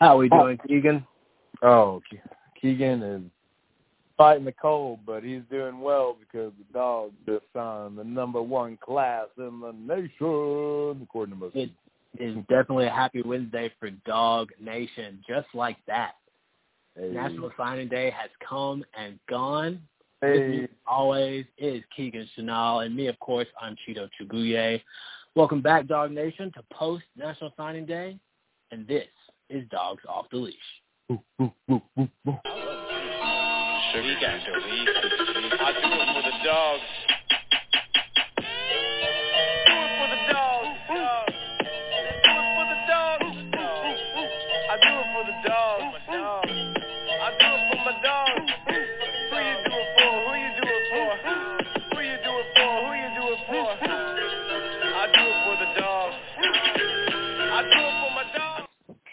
How 0.00 0.14
are 0.14 0.18
we 0.18 0.28
doing, 0.28 0.58
Keegan? 0.66 1.04
Oh, 1.60 2.00
Keegan 2.60 3.02
is 3.02 3.22
fighting 4.16 4.44
the 4.44 4.52
cold, 4.52 5.00
but 5.04 5.24
he's 5.24 5.42
doing 5.50 5.80
well 5.80 6.16
because 6.20 6.52
the 6.56 6.72
dog 6.72 7.10
just 7.26 7.44
signed 7.52 7.98
the 7.98 8.04
number 8.04 8.40
one 8.40 8.78
class 8.80 9.26
in 9.38 9.60
the 9.60 9.72
nation, 9.72 11.02
according 11.02 11.34
to 11.34 11.40
most 11.40 11.56
It 11.56 11.70
is 12.18 12.36
definitely 12.48 12.86
a 12.86 12.90
happy 12.90 13.22
Wednesday 13.22 13.72
for 13.80 13.90
Dog 14.06 14.50
Nation, 14.60 15.22
just 15.28 15.48
like 15.52 15.78
that. 15.88 16.12
Hey. 16.94 17.10
National 17.10 17.50
Signing 17.56 17.88
Day 17.88 18.10
has 18.10 18.30
come 18.46 18.84
and 18.96 19.18
gone. 19.28 19.80
Hey. 20.20 20.68
Always, 20.86 21.44
is 21.58 21.82
Keegan 21.96 22.28
Chanel, 22.36 22.80
and 22.80 22.94
me, 22.94 23.08
of 23.08 23.18
course, 23.18 23.48
I'm 23.60 23.76
Cheeto 23.86 24.08
Chuguye. 24.20 24.80
Welcome 25.34 25.60
back, 25.60 25.88
Dog 25.88 26.12
Nation, 26.12 26.52
to 26.52 26.62
post 26.72 27.04
National 27.16 27.52
Signing 27.56 27.86
Day, 27.86 28.16
and 28.70 28.86
this 28.86 29.06
is 29.50 29.66
Dogs 29.68 30.02
Off 30.08 30.26
the 30.30 30.36
Leash. 30.36 30.56
Ooh, 31.10 31.22
ooh, 31.40 31.52
ooh, 31.70 31.82
ooh, 31.98 32.08
ooh. 32.28 32.38
Sugar 33.92 34.16
got 34.20 34.40
the 34.44 34.52
lead. 34.68 34.88
I 35.60 35.72
do 35.72 35.88
it 35.88 36.08
for 36.14 36.22
the 36.22 36.36
dogs. 36.44 37.07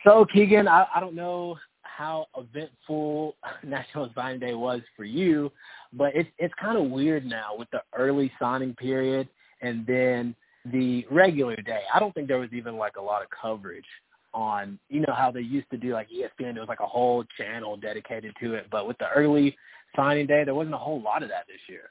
So, 0.06 0.24
Keegan, 0.32 0.68
I, 0.68 0.86
I 0.96 1.00
don't 1.00 1.16
know 1.16 1.58
how 1.82 2.28
eventful 2.38 3.36
National 3.64 4.10
Signing 4.14 4.40
Day 4.40 4.54
was 4.54 4.82
for 4.96 5.04
you, 5.04 5.52
but 5.94 6.16
it's 6.16 6.30
it's 6.38 6.54
kind 6.62 6.78
of 6.78 6.92
weird 6.92 7.26
now 7.26 7.56
with 7.58 7.70
the 7.72 7.82
early 7.98 8.32
signing 8.40 8.76
period 8.76 9.28
and 9.62 9.86
then 9.88 10.36
the 10.66 11.06
regular 11.10 11.56
day. 11.56 11.82
I 11.94 12.00
don't 12.00 12.14
think 12.14 12.28
there 12.28 12.40
was 12.40 12.54
even 12.54 12.78
like 12.78 12.98
a 12.98 13.02
lot 13.02 13.24
of 13.24 13.30
coverage 13.30 13.86
on 14.34 14.78
you 14.90 15.00
know 15.00 15.14
how 15.16 15.32
they 15.32 15.42
used 15.42 15.70
to 15.72 15.78
do 15.78 15.94
like 15.94 16.10
ESPN. 16.10 16.54
There 16.54 16.62
was 16.62 16.70
like 16.70 16.82
a 16.82 16.88
whole 16.88 17.24
channel 17.38 17.76
dedicated 17.76 18.36
to 18.42 18.54
it, 18.54 18.68
but 18.70 18.88
with 18.88 18.98
the 19.00 19.10
early 19.10 19.58
signing 19.96 20.28
day, 20.28 20.44
there 20.44 20.56
wasn't 20.56 20.76
a 20.76 20.80
whole 20.80 21.02
lot 21.02 21.24
of 21.24 21.30
that 21.30 21.46
this 21.48 21.62
year. 21.68 21.90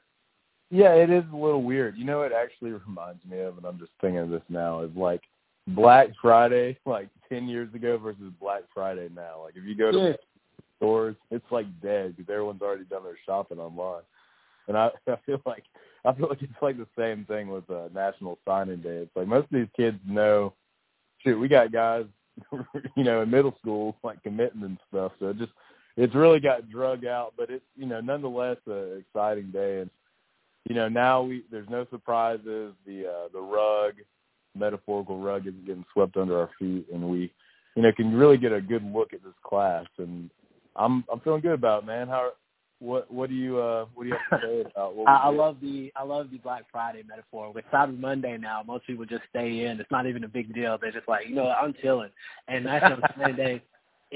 Yeah, 0.71 0.93
it 0.93 1.09
is 1.09 1.23
a 1.31 1.35
little 1.35 1.63
weird. 1.63 1.97
You 1.97 2.05
know, 2.05 2.21
it 2.21 2.31
actually 2.31 2.71
reminds 2.71 3.23
me 3.25 3.39
of, 3.39 3.57
and 3.57 3.65
I'm 3.65 3.77
just 3.77 3.91
thinking 4.01 4.19
of 4.19 4.29
this 4.29 4.41
now, 4.49 4.81
is 4.81 4.91
like 4.95 5.21
Black 5.67 6.09
Friday, 6.21 6.77
like 6.85 7.09
10 7.29 7.47
years 7.47 7.73
ago 7.73 7.97
versus 7.97 8.31
Black 8.39 8.63
Friday 8.73 9.09
now. 9.15 9.41
Like, 9.43 9.55
if 9.55 9.63
you 9.63 9.75
go 9.75 9.91
to 9.91 9.97
Yeah. 9.97 10.13
stores, 10.77 11.15
it's 11.31 11.51
like 11.51 11.65
dead 11.81 12.15
because 12.15 12.29
everyone's 12.31 12.61
already 12.61 12.85
done 12.85 13.03
their 13.03 13.17
shopping 13.25 13.59
online. 13.59 14.03
And 14.67 14.77
I, 14.77 14.89
I 15.07 15.17
feel 15.25 15.41
like 15.45 15.63
I 16.05 16.13
feel 16.13 16.29
like 16.29 16.41
it's 16.43 16.53
like 16.61 16.77
the 16.77 16.87
same 16.97 17.25
thing 17.25 17.47
with 17.47 17.67
uh, 17.69 17.89
National 17.93 18.37
Signing 18.47 18.81
Day. 18.81 18.97
It's 18.97 19.15
like 19.15 19.27
most 19.27 19.45
of 19.45 19.51
these 19.51 19.67
kids 19.75 19.97
know, 20.07 20.53
shoot, 21.23 21.39
we 21.39 21.47
got 21.47 21.71
guys, 21.71 22.05
you 22.95 23.03
know, 23.03 23.23
in 23.23 23.31
middle 23.31 23.55
school 23.59 23.95
like 24.03 24.21
committing 24.21 24.63
and 24.63 24.77
stuff. 24.89 25.13
So 25.19 25.29
it 25.29 25.37
just 25.39 25.51
it's 25.97 26.13
really 26.13 26.39
got 26.39 26.69
drug 26.69 27.05
out, 27.05 27.33
but 27.37 27.49
it's 27.49 27.65
you 27.75 27.85
know 27.87 28.01
nonetheless 28.01 28.57
a 28.67 28.97
exciting 28.97 29.49
day. 29.51 29.81
And 29.81 29.89
you 30.67 30.75
know 30.75 30.87
now 30.87 31.23
we 31.23 31.43
there's 31.51 31.69
no 31.69 31.87
surprises. 31.89 32.73
The 32.85 33.07
uh, 33.07 33.27
the 33.33 33.41
rug, 33.41 33.95
metaphorical 34.55 35.19
rug, 35.19 35.47
isn't 35.47 35.65
getting 35.65 35.85
swept 35.93 36.17
under 36.17 36.39
our 36.39 36.49
feet, 36.59 36.85
and 36.93 37.03
we 37.03 37.31
you 37.75 37.83
know 37.83 37.91
can 37.95 38.13
really 38.13 38.37
get 38.37 38.51
a 38.53 38.61
good 38.61 38.83
look 38.83 39.13
at 39.13 39.23
this 39.23 39.33
class. 39.43 39.85
And 39.97 40.29
I'm 40.75 41.03
I'm 41.11 41.19
feeling 41.21 41.41
good 41.41 41.53
about 41.53 41.83
it, 41.83 41.85
man. 41.85 42.07
How 42.07 42.31
what 42.79 43.11
what 43.11 43.29
do 43.29 43.35
you 43.35 43.59
uh 43.59 43.85
what 43.93 44.03
do 44.03 44.09
you 44.09 44.15
have 44.29 44.41
to 44.41 44.47
say 44.47 44.61
about 44.71 44.95
what 44.95 45.07
I, 45.09 45.15
I 45.15 45.29
love 45.29 45.57
the 45.61 45.91
I 45.95 46.03
love 46.03 46.29
the 46.31 46.37
Black 46.37 46.63
Friday 46.71 47.03
metaphor. 47.07 47.51
With 47.53 47.65
Cyber 47.73 47.97
Monday 47.97 48.37
now, 48.37 48.63
most 48.65 48.85
people 48.85 49.05
just 49.05 49.23
stay 49.29 49.65
in. 49.65 49.79
It's 49.79 49.91
not 49.91 50.07
even 50.07 50.23
a 50.23 50.27
big 50.27 50.53
deal. 50.53 50.77
They're 50.79 50.91
just 50.91 51.07
like, 51.07 51.27
you 51.27 51.35
know, 51.35 51.47
I'm 51.47 51.73
chilling. 51.81 52.09
And 52.47 52.65
National 52.65 52.99
Signing 53.17 53.35
Day, 53.35 53.63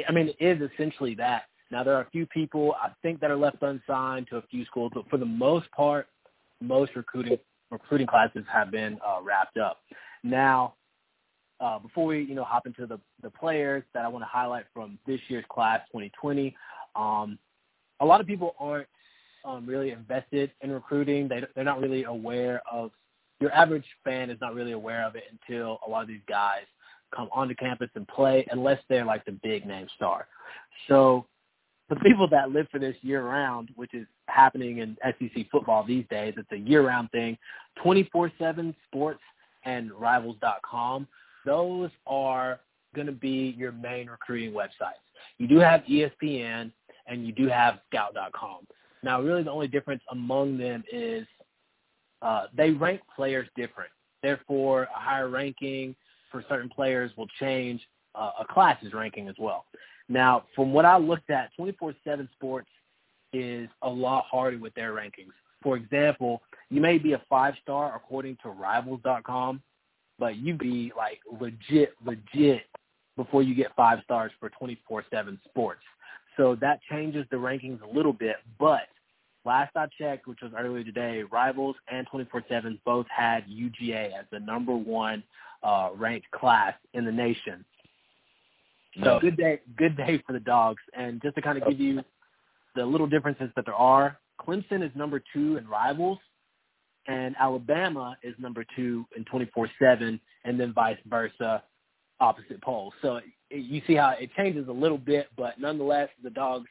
I 0.07 0.11
mean, 0.11 0.33
it 0.39 0.61
is 0.61 0.69
essentially 0.73 1.15
that. 1.15 1.43
Now 1.71 1.83
there 1.83 1.95
are 1.95 2.01
a 2.01 2.09
few 2.09 2.25
people 2.25 2.75
I 2.81 2.89
think 3.01 3.19
that 3.21 3.31
are 3.31 3.37
left 3.37 3.61
unsigned 3.61 4.27
to 4.29 4.37
a 4.37 4.41
few 4.49 4.65
schools, 4.65 4.91
but 4.93 5.09
for 5.09 5.17
the 5.17 5.25
most 5.25 5.69
part, 5.71 6.07
most 6.61 6.95
recruiting 6.95 7.37
recruiting 7.71 8.07
classes 8.07 8.43
have 8.51 8.71
been 8.71 8.97
uh, 9.05 9.21
wrapped 9.23 9.57
up. 9.57 9.77
Now, 10.23 10.75
uh, 11.59 11.79
before 11.79 12.05
we 12.05 12.21
you 12.23 12.35
know 12.35 12.43
hop 12.43 12.65
into 12.65 12.85
the 12.85 12.99
the 13.21 13.29
players 13.29 13.83
that 13.93 14.05
I 14.05 14.07
want 14.07 14.23
to 14.23 14.29
highlight 14.29 14.65
from 14.73 14.97
this 15.05 15.19
year's 15.27 15.45
class 15.49 15.81
2020, 15.91 16.55
um, 16.95 17.37
a 17.99 18.05
lot 18.05 18.21
of 18.21 18.27
people 18.27 18.55
aren't 18.59 18.87
um, 19.45 19.65
really 19.65 19.91
invested 19.91 20.51
in 20.61 20.71
recruiting. 20.71 21.27
They 21.27 21.43
they're 21.55 21.63
not 21.63 21.81
really 21.81 22.03
aware 22.03 22.61
of 22.71 22.91
your 23.39 23.53
average 23.53 23.85
fan 24.03 24.29
is 24.29 24.37
not 24.41 24.53
really 24.53 24.73
aware 24.73 25.05
of 25.05 25.15
it 25.15 25.23
until 25.31 25.79
a 25.85 25.89
lot 25.89 26.01
of 26.01 26.07
these 26.07 26.21
guys 26.27 26.63
come 27.15 27.29
onto 27.31 27.55
campus 27.55 27.89
and 27.95 28.07
play, 28.07 28.45
unless 28.51 28.79
they're 28.89 29.05
like 29.05 29.25
the 29.25 29.31
big 29.31 29.65
name 29.65 29.87
star. 29.95 30.27
So 30.87 31.25
the 31.89 31.95
people 31.97 32.27
that 32.29 32.51
live 32.51 32.67
for 32.71 32.79
this 32.79 32.95
year 33.01 33.23
round, 33.23 33.69
which 33.75 33.93
is 33.93 34.05
happening 34.27 34.79
in 34.79 34.97
SEC 35.03 35.49
football 35.51 35.83
these 35.83 36.05
days, 36.09 36.35
it's 36.37 36.51
a 36.51 36.57
year 36.57 36.85
round 36.85 37.09
thing. 37.11 37.37
24/7 37.83 38.75
Sports 38.87 39.21
and 39.69 39.91
Rivals.com. 39.91 41.07
Those 41.45 41.89
are 42.07 42.59
going 42.95 43.07
to 43.07 43.13
be 43.13 43.55
your 43.57 43.71
main 43.71 44.07
recruiting 44.07 44.51
websites. 44.51 45.03
You 45.37 45.47
do 45.47 45.59
have 45.59 45.81
ESPN 45.81 46.71
and 47.07 47.25
you 47.25 47.31
do 47.31 47.47
have 47.47 47.79
Scout.com. 47.89 48.67
Now, 49.03 49.21
really, 49.21 49.43
the 49.43 49.51
only 49.51 49.67
difference 49.67 50.01
among 50.11 50.57
them 50.57 50.83
is 50.91 51.25
uh, 52.21 52.45
they 52.55 52.71
rank 52.71 53.01
players 53.15 53.47
different. 53.55 53.91
Therefore, 54.21 54.83
a 54.83 54.99
higher 54.99 55.29
ranking 55.29 55.95
for 56.31 56.43
certain 56.49 56.69
players 56.69 57.11
will 57.15 57.29
change 57.39 57.81
uh, 58.15 58.31
a 58.39 58.45
class's 58.45 58.93
ranking 58.93 59.29
as 59.29 59.35
well. 59.39 59.65
Now, 60.09 60.43
from 60.55 60.73
what 60.73 60.85
I 60.85 60.97
looked 60.97 61.29
at, 61.29 61.51
24/7 61.57 62.27
Sports 62.33 62.67
is 63.31 63.69
a 63.83 63.89
lot 63.89 64.25
harder 64.29 64.57
with 64.57 64.73
their 64.73 64.93
rankings. 64.93 65.31
For 65.63 65.77
example, 65.77 66.41
you 66.69 66.81
may 66.81 66.97
be 66.97 67.13
a 67.13 67.21
five 67.29 67.55
star 67.61 67.95
according 67.95 68.37
to 68.43 68.49
Rivals.com, 68.49 69.61
but 70.17 70.37
you 70.37 70.53
be 70.53 70.91
like 70.95 71.19
legit, 71.39 71.93
legit 72.05 72.63
before 73.15 73.43
you 73.43 73.55
get 73.55 73.75
five 73.75 73.99
stars 74.03 74.31
for 74.39 74.49
24/7 74.49 75.39
Sports. 75.45 75.81
So 76.37 76.55
that 76.61 76.79
changes 76.89 77.25
the 77.31 77.37
rankings 77.37 77.81
a 77.81 77.87
little 77.87 78.13
bit. 78.13 78.37
But 78.59 78.87
last 79.45 79.75
I 79.75 79.87
checked, 79.97 80.27
which 80.27 80.39
was 80.41 80.51
earlier 80.57 80.83
today, 80.83 81.23
Rivals 81.23 81.75
and 81.91 82.07
24/7 82.07 82.79
both 82.85 83.07
had 83.09 83.45
UGA 83.47 84.13
as 84.13 84.25
the 84.31 84.39
number 84.39 84.75
one 84.75 85.23
uh, 85.63 85.89
ranked 85.95 86.29
class 86.31 86.75
in 86.93 87.03
the 87.03 87.11
nation. 87.11 87.65
So 89.03 89.19
good 89.19 89.37
day, 89.37 89.59
good 89.77 89.95
day 89.95 90.21
for 90.25 90.33
the 90.33 90.39
dogs. 90.39 90.81
And 90.93 91.21
just 91.21 91.35
to 91.35 91.41
kind 91.41 91.61
of 91.61 91.67
give 91.67 91.79
you 91.79 92.01
the 92.75 92.85
little 92.85 93.07
differences 93.07 93.49
that 93.55 93.65
there 93.65 93.75
are, 93.75 94.17
Clemson 94.39 94.83
is 94.83 94.91
number 94.95 95.21
two 95.33 95.57
in 95.57 95.67
Rivals, 95.67 96.19
and 97.09 97.35
Alabama 97.39 98.15
is 98.21 98.35
number 98.37 98.63
two 98.75 99.05
in 99.17 99.25
24/7, 99.25 100.19
and 100.45 100.59
then 100.59 100.71
vice 100.73 100.97
versa, 101.07 101.63
opposite 102.19 102.61
poles. 102.61 102.93
So 103.01 103.17
it, 103.17 103.25
you 103.49 103.81
see 103.87 103.95
how 103.95 104.11
it 104.19 104.29
changes 104.37 104.67
a 104.67 104.71
little 104.71 104.97
bit, 104.97 105.27
but 105.35 105.59
nonetheless, 105.59 106.09
the 106.23 106.29
dogs 106.29 106.69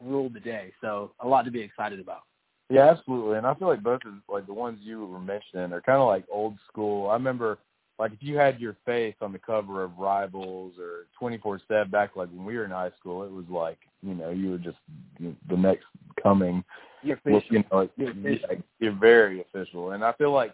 ruled 0.00 0.34
the 0.34 0.40
day. 0.40 0.72
So 0.80 1.12
a 1.20 1.26
lot 1.26 1.44
to 1.46 1.50
be 1.50 1.60
excited 1.60 1.98
about. 1.98 2.22
Yeah, 2.70 2.90
absolutely. 2.90 3.38
And 3.38 3.46
I 3.46 3.54
feel 3.54 3.68
like 3.68 3.82
both 3.82 4.00
of 4.06 4.14
like 4.28 4.46
the 4.46 4.54
ones 4.54 4.78
you 4.82 5.04
were 5.06 5.20
mentioning 5.20 5.72
are 5.72 5.80
kind 5.80 6.00
of 6.00 6.06
like 6.06 6.24
old 6.30 6.56
school. 6.68 7.10
I 7.10 7.14
remember 7.14 7.58
like 7.98 8.12
if 8.12 8.22
you 8.22 8.36
had 8.36 8.60
your 8.60 8.76
face 8.84 9.14
on 9.20 9.32
the 9.32 9.38
cover 9.38 9.82
of 9.82 9.98
Rivals 9.98 10.74
or 10.78 11.06
24/7 11.20 11.90
back 11.90 12.16
like 12.16 12.28
when 12.28 12.44
we 12.44 12.56
were 12.56 12.64
in 12.64 12.70
high 12.70 12.92
school, 12.98 13.22
it 13.24 13.32
was 13.32 13.46
like 13.48 13.78
you 14.02 14.14
know 14.14 14.30
you 14.30 14.50
were 14.50 14.58
just 14.58 14.78
the 15.18 15.56
next 15.56 15.86
coming. 16.22 16.64
You're 17.02 17.20
Well, 17.24 17.42
you 17.50 17.58
know, 17.70 17.78
like, 17.78 17.90
You're 17.96 18.10
official. 18.10 18.48
yeah, 18.50 18.56
you're 18.80 18.92
very 18.92 19.40
official. 19.40 19.92
And 19.92 20.04
I 20.04 20.12
feel 20.12 20.32
like 20.32 20.52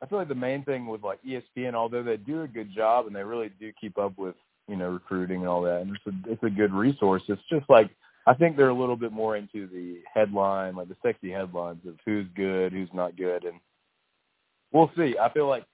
I 0.00 0.06
feel 0.06 0.18
like 0.18 0.28
the 0.28 0.34
main 0.34 0.64
thing 0.64 0.86
with 0.86 1.02
like 1.02 1.18
ESPN, 1.22 1.74
although 1.74 2.02
they 2.02 2.16
do 2.16 2.42
a 2.42 2.48
good 2.48 2.72
job 2.72 3.06
and 3.06 3.16
they 3.16 3.24
really 3.24 3.50
do 3.60 3.72
keep 3.80 3.98
up 3.98 4.16
with 4.16 4.36
you 4.68 4.76
know 4.76 4.88
recruiting 4.90 5.40
and 5.40 5.48
all 5.48 5.62
that, 5.62 5.82
and 5.82 5.96
it's 5.96 6.06
a 6.06 6.32
it's 6.32 6.42
a 6.42 6.50
good 6.50 6.72
resource. 6.72 7.22
It's 7.28 7.42
just 7.50 7.68
like 7.68 7.90
I 8.26 8.34
think 8.34 8.56
they're 8.56 8.68
a 8.68 8.74
little 8.74 8.96
bit 8.96 9.12
more 9.12 9.36
into 9.36 9.66
the 9.66 10.00
headline, 10.12 10.76
like 10.76 10.88
the 10.88 10.96
sexy 11.02 11.30
headlines 11.30 11.80
of 11.86 11.96
who's 12.04 12.26
good, 12.34 12.72
who's 12.72 12.92
not 12.92 13.16
good, 13.16 13.44
and 13.44 13.58
we'll 14.72 14.90
see. 14.96 15.16
I 15.20 15.32
feel 15.32 15.48
like 15.48 15.64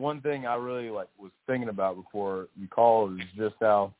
one 0.00 0.20
thing 0.20 0.46
I 0.46 0.54
really 0.54 0.90
like 0.90 1.08
was 1.18 1.30
thinking 1.46 1.68
about 1.68 1.96
before 1.96 2.48
you 2.58 2.68
called 2.68 3.20
is 3.20 3.26
just 3.36 3.56
how 3.60 3.92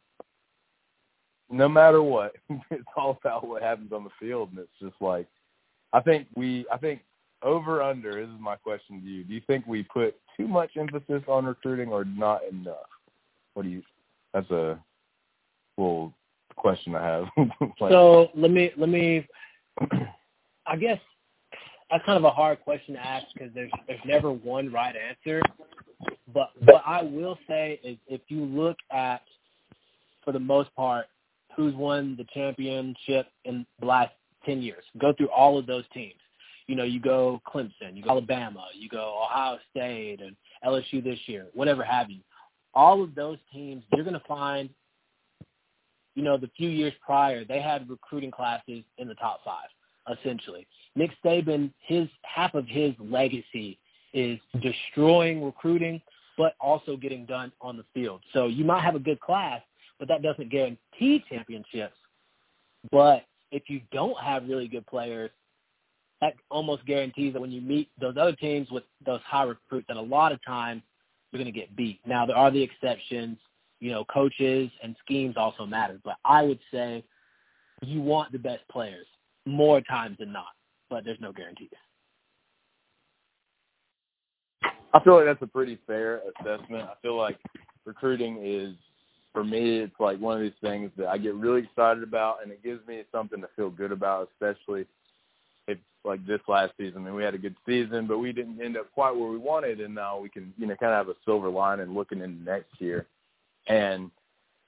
no 1.51 1.69
matter 1.69 2.03
what, 2.03 2.37
it's 2.71 2.85
all 2.97 3.19
about 3.21 3.47
what 3.47 3.63
happens 3.63 3.93
on 3.93 4.05
the 4.05 4.11
field, 4.19 4.51
and 4.51 4.59
it's 4.61 4.69
just 4.81 5.01
like 5.01 5.27
I 5.93 6.01
think 6.01 6.29
we, 6.37 6.65
I 6.73 6.79
think 6.79 7.03
over 7.43 7.83
under. 7.83 8.13
This 8.13 8.33
is 8.33 8.41
my 8.41 8.57
question 8.57 9.01
to 9.01 9.07
you. 9.07 9.25
Do 9.25 9.35
you 9.35 9.41
think 9.47 9.67
we 9.67 9.83
put 9.83 10.15
too 10.37 10.47
much 10.47 10.71
emphasis 10.77 11.23
on 11.27 11.47
recruiting 11.47 11.89
or 11.89 12.05
not 12.05 12.43
enough? 12.51 12.77
What 13.55 13.65
do 13.65 13.69
you? 13.69 13.83
That's 14.33 14.51
a 14.51 14.79
little 15.77 16.13
question 16.57 16.95
I 16.95 17.05
have. 17.05 17.25
like, 17.81 17.91
So 17.91 18.29
let 18.35 18.51
me 18.51 18.71
let 18.77 18.89
me. 18.89 19.27
I 20.67 20.77
guess 20.77 20.99
that's 21.91 22.05
kind 22.05 22.19
of 22.19 22.25
a 22.25 22.31
hard 22.31 22.61
question 22.61 22.95
to 22.95 23.05
ask 23.05 23.27
because 23.35 23.53
there's 23.55 23.71
there's 23.89 24.01
never 24.05 24.31
one 24.31 24.71
right 24.73 24.95
answer. 24.95 25.43
But 26.33 26.51
what 26.65 26.83
I 26.87 27.03
will 27.03 27.39
say 27.49 27.81
is, 27.83 27.97
if 28.07 28.21
you 28.29 28.45
look 28.45 28.77
at, 28.91 29.23
for 30.25 30.33
the 30.33 30.41
most 30.41 30.75
part, 30.75 31.07
who's 31.57 31.75
won 31.75 32.17
the 32.17 32.27
championship 32.33 33.27
in 33.45 33.67
the 33.81 33.87
last 33.87 34.13
ten 34.45 34.63
years, 34.63 34.85
go 34.99 35.13
through 35.13 35.31
all 35.31 35.59
of 35.59 35.67
those 35.67 35.85
teams. 35.93 36.15
You 36.67 36.77
know, 36.77 36.85
you 36.85 37.01
go 37.01 37.41
Clemson, 37.53 37.95
you 37.97 38.03
go 38.03 38.11
Alabama, 38.11 38.67
you 38.79 38.89
go 38.89 39.21
Ohio 39.25 39.59
State, 39.71 40.21
and 40.21 40.37
LSU 40.65 41.03
this 41.03 41.19
year, 41.27 41.47
whatever 41.53 41.83
have 41.83 42.11
you. 42.11 42.21
All 42.75 43.03
of 43.03 43.17
those 43.17 43.39
teams, 43.53 43.83
you're 43.93 44.05
going 44.05 44.15
to 44.19 44.27
find 44.29 44.71
you 46.15 46.23
know, 46.23 46.37
the 46.37 46.51
few 46.57 46.69
years 46.69 46.93
prior, 47.05 47.45
they 47.45 47.61
had 47.61 47.89
recruiting 47.89 48.31
classes 48.31 48.83
in 48.99 49.09
the 49.09 49.15
top 49.15 49.41
five, 49.45 49.69
essentially. 50.19 50.67
Nick 50.97 51.11
Saban, 51.25 51.73
his 51.87 52.09
half 52.23 52.55
of 52.55 52.67
his 52.67 52.93
legacy 52.99 53.79
is 54.13 54.39
destroying 54.61 55.45
recruiting, 55.45 56.01
but 56.41 56.55
also 56.59 56.97
getting 56.97 57.27
done 57.27 57.53
on 57.61 57.77
the 57.77 57.85
field. 57.93 58.23
So 58.33 58.47
you 58.47 58.65
might 58.65 58.83
have 58.83 58.95
a 58.95 58.99
good 58.99 59.21
class, 59.21 59.61
but 59.99 60.09
that 60.09 60.23
doesn't 60.23 60.49
guarantee 60.49 61.23
championships. 61.29 61.97
But 62.91 63.27
if 63.53 63.65
you 63.69 63.83
don't 63.93 64.19
have 64.19 64.49
really 64.49 64.67
good 64.67 64.87
players, 64.87 65.31
that 66.23 66.33
almost 66.51 66.87
guarantees 66.87 67.35
that 67.35 67.43
when 67.43 67.53
you 67.53 67.61
meet 67.61 67.91
those 68.01 68.17
other 68.19 68.33
teams 68.33 68.71
with 68.71 68.85
those 69.05 69.21
high 69.27 69.43
recruits, 69.43 69.87
that 69.89 69.99
a 69.99 70.01
lot 70.01 70.33
of 70.33 70.43
times 70.43 70.81
you're 71.31 71.43
going 71.43 71.53
to 71.53 71.61
get 71.61 71.77
beat. 71.77 72.01
Now 72.07 72.25
there 72.25 72.37
are 72.37 72.51
the 72.51 72.63
exceptions 72.63 73.37
you 73.79 73.91
know, 73.91 74.07
coaches 74.07 74.71
and 74.83 74.97
schemes 75.05 75.35
also 75.37 75.67
matter. 75.67 76.01
But 76.03 76.17
I 76.25 76.43
would 76.43 76.61
say 76.73 77.05
you 77.83 78.01
want 78.01 78.33
the 78.33 78.39
best 78.39 78.63
players 78.73 79.07
more 79.45 79.83
times 79.83 80.17
than 80.19 80.33
not, 80.33 80.55
but 80.89 81.05
there's 81.05 81.21
no 81.21 81.33
guarantees. 81.33 81.69
I 84.93 85.01
feel 85.03 85.17
like 85.17 85.27
that's 85.27 85.43
a 85.43 85.47
pretty 85.47 85.79
fair 85.87 86.21
assessment. 86.41 86.85
I 86.85 86.95
feel 87.03 87.17
like 87.17 87.39
recruiting 87.85 88.41
is, 88.43 88.75
for 89.33 89.45
me, 89.45 89.79
it's 89.79 89.95
like 90.01 90.19
one 90.19 90.37
of 90.37 90.43
these 90.43 90.53
things 90.61 90.91
that 90.97 91.09
I 91.09 91.19
get 91.19 91.35
really 91.35 91.63
excited 91.63 92.03
about, 92.03 92.39
and 92.43 92.51
it 92.51 92.63
gives 92.63 92.87
me 92.87 93.03
something 93.13 93.41
to 93.41 93.49
feel 93.55 93.71
good 93.71 93.93
about, 93.93 94.29
especially 94.33 94.87
if 95.69 95.79
like 96.05 96.27
this 96.27 96.41
last 96.49 96.73
season. 96.77 97.03
I 97.03 97.05
mean, 97.05 97.15
we 97.15 97.23
had 97.23 97.35
a 97.35 97.39
good 97.39 97.55
season, 97.67 98.07
but 98.07 98.19
we 98.19 98.33
didn't 98.33 98.61
end 98.61 98.77
up 98.77 98.91
quite 98.93 99.13
where 99.15 99.31
we 99.31 99.39
wanted, 99.39 99.81
and 99.81 99.95
now 99.95 100.19
we 100.19 100.29
can, 100.29 100.53
you 100.57 100.67
know, 100.67 100.75
kind 100.77 100.93
of 100.93 101.07
have 101.07 101.15
a 101.15 101.19
silver 101.25 101.49
lining 101.49 101.87
And 101.87 101.95
looking 101.95 102.21
into 102.21 102.43
next 102.43 102.81
year. 102.81 103.07
And 103.69 104.11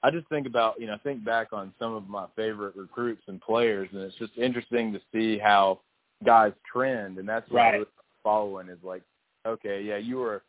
I 0.03 0.11
just 0.11 0.27
think 0.29 0.47
about, 0.47 0.79
you 0.79 0.87
know, 0.87 0.93
I 0.93 0.97
think 0.99 1.25
back 1.25 1.51
on 1.51 1.73
some 1.79 1.93
of 1.93 2.07
my 2.07 2.25
favorite 2.35 2.75
recruits 2.75 3.23
and 3.27 3.41
players, 3.41 3.89
and 3.91 4.01
it's 4.01 4.15
just 4.17 4.37
interesting 4.37 4.93
to 4.93 5.01
see 5.11 5.37
how 5.37 5.79
guys 6.23 6.53
trend, 6.71 7.17
and 7.17 7.27
that's 7.27 7.49
what 7.49 7.59
Right. 7.59 7.75
I 7.75 7.79
was 7.79 7.87
following 8.23 8.69
is 8.69 8.77
like, 8.83 9.01
okay, 9.45 9.81
yeah, 9.81 9.97
you 9.97 10.17
were 10.17 10.43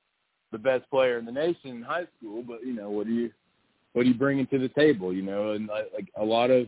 the 0.52 0.58
best 0.58 0.88
player 0.90 1.18
in 1.18 1.24
the 1.24 1.32
nation 1.32 1.70
in 1.70 1.82
high 1.82 2.06
school, 2.18 2.42
but 2.46 2.64
you 2.64 2.72
know, 2.72 2.90
what 2.90 3.06
do 3.06 3.12
you, 3.12 3.30
what 3.92 4.02
are 4.02 4.08
you 4.08 4.14
bringing 4.14 4.46
to 4.48 4.58
the 4.58 4.68
table, 4.68 5.12
you 5.12 5.22
know, 5.22 5.52
and 5.52 5.68
like, 5.68 6.08
a 6.16 6.24
lot 6.24 6.50
of, 6.50 6.66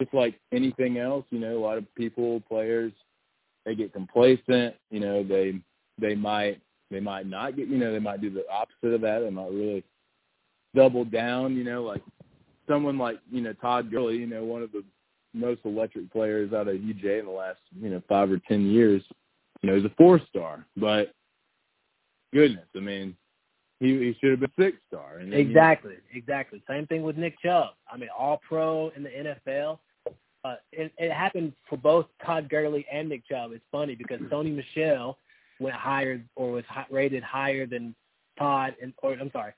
just 0.00 0.12
like 0.12 0.34
anything 0.52 0.98
else, 0.98 1.24
you 1.30 1.38
know, 1.38 1.56
a 1.56 1.64
lot 1.64 1.78
of 1.78 1.94
people, 1.94 2.40
players, 2.48 2.92
they 3.64 3.74
get 3.74 3.92
complacent, 3.92 4.74
you 4.90 5.00
know, 5.00 5.22
they, 5.22 5.60
they 6.00 6.14
might, 6.14 6.60
they 6.90 7.00
might 7.00 7.26
not 7.26 7.56
get, 7.56 7.68
you 7.68 7.78
know, 7.78 7.92
they 7.92 7.98
might 7.98 8.20
do 8.20 8.30
the 8.30 8.44
opposite 8.50 8.94
of 8.94 9.00
that, 9.00 9.20
they 9.20 9.30
might 9.30 9.50
really 9.50 9.84
double 10.74 11.04
down, 11.04 11.56
you 11.56 11.64
know, 11.64 11.82
like 11.84 12.02
someone 12.68 12.98
like, 12.98 13.18
you 13.30 13.40
know, 13.40 13.52
Todd 13.54 13.90
Gurley, 13.90 14.16
you 14.16 14.26
know, 14.26 14.44
one 14.44 14.62
of 14.62 14.72
the 14.72 14.82
most 15.32 15.60
electric 15.64 16.10
players 16.12 16.52
out 16.52 16.68
of 16.68 16.76
UGA 16.76 17.20
in 17.20 17.26
the 17.26 17.32
last, 17.32 17.58
you 17.80 17.90
know, 17.90 18.02
five 18.08 18.30
or 18.30 18.38
ten 18.48 18.66
years, 18.66 19.02
you 19.62 19.68
know, 19.68 19.76
he's 19.76 19.84
a 19.84 19.94
four 19.96 20.20
star. 20.30 20.64
But 20.76 21.14
goodness, 22.34 22.66
I 22.76 22.80
mean, 22.80 23.16
he 23.80 23.88
he 23.98 24.16
should 24.20 24.30
have 24.32 24.40
been 24.40 24.50
six 24.58 24.76
star. 24.88 25.18
And 25.18 25.28
you 25.28 25.34
know, 25.34 25.40
Exactly, 25.40 25.94
exactly. 26.14 26.62
Same 26.68 26.86
thing 26.86 27.02
with 27.02 27.16
Nick 27.16 27.40
Chubb. 27.40 27.70
I 27.92 27.96
mean, 27.96 28.10
all 28.16 28.40
pro 28.46 28.90
in 28.96 29.02
the 29.02 29.10
NFL. 29.10 29.78
Uh, 30.44 30.56
it, 30.72 30.92
it 30.98 31.10
happened 31.10 31.54
for 31.70 31.78
both 31.78 32.04
Todd 32.24 32.50
Gurley 32.50 32.84
and 32.92 33.08
Nick 33.08 33.26
Chubb. 33.26 33.52
It's 33.52 33.64
funny 33.72 33.94
because 33.94 34.20
Sony 34.30 34.54
Michel 34.54 35.16
went 35.58 35.74
higher 35.74 36.22
or 36.36 36.52
was 36.52 36.64
hi- 36.68 36.84
rated 36.90 37.22
higher 37.22 37.66
than 37.66 37.94
Todd, 38.38 38.74
and 38.82 38.92
or 39.02 39.14
I'm 39.14 39.30
sorry, 39.32 39.52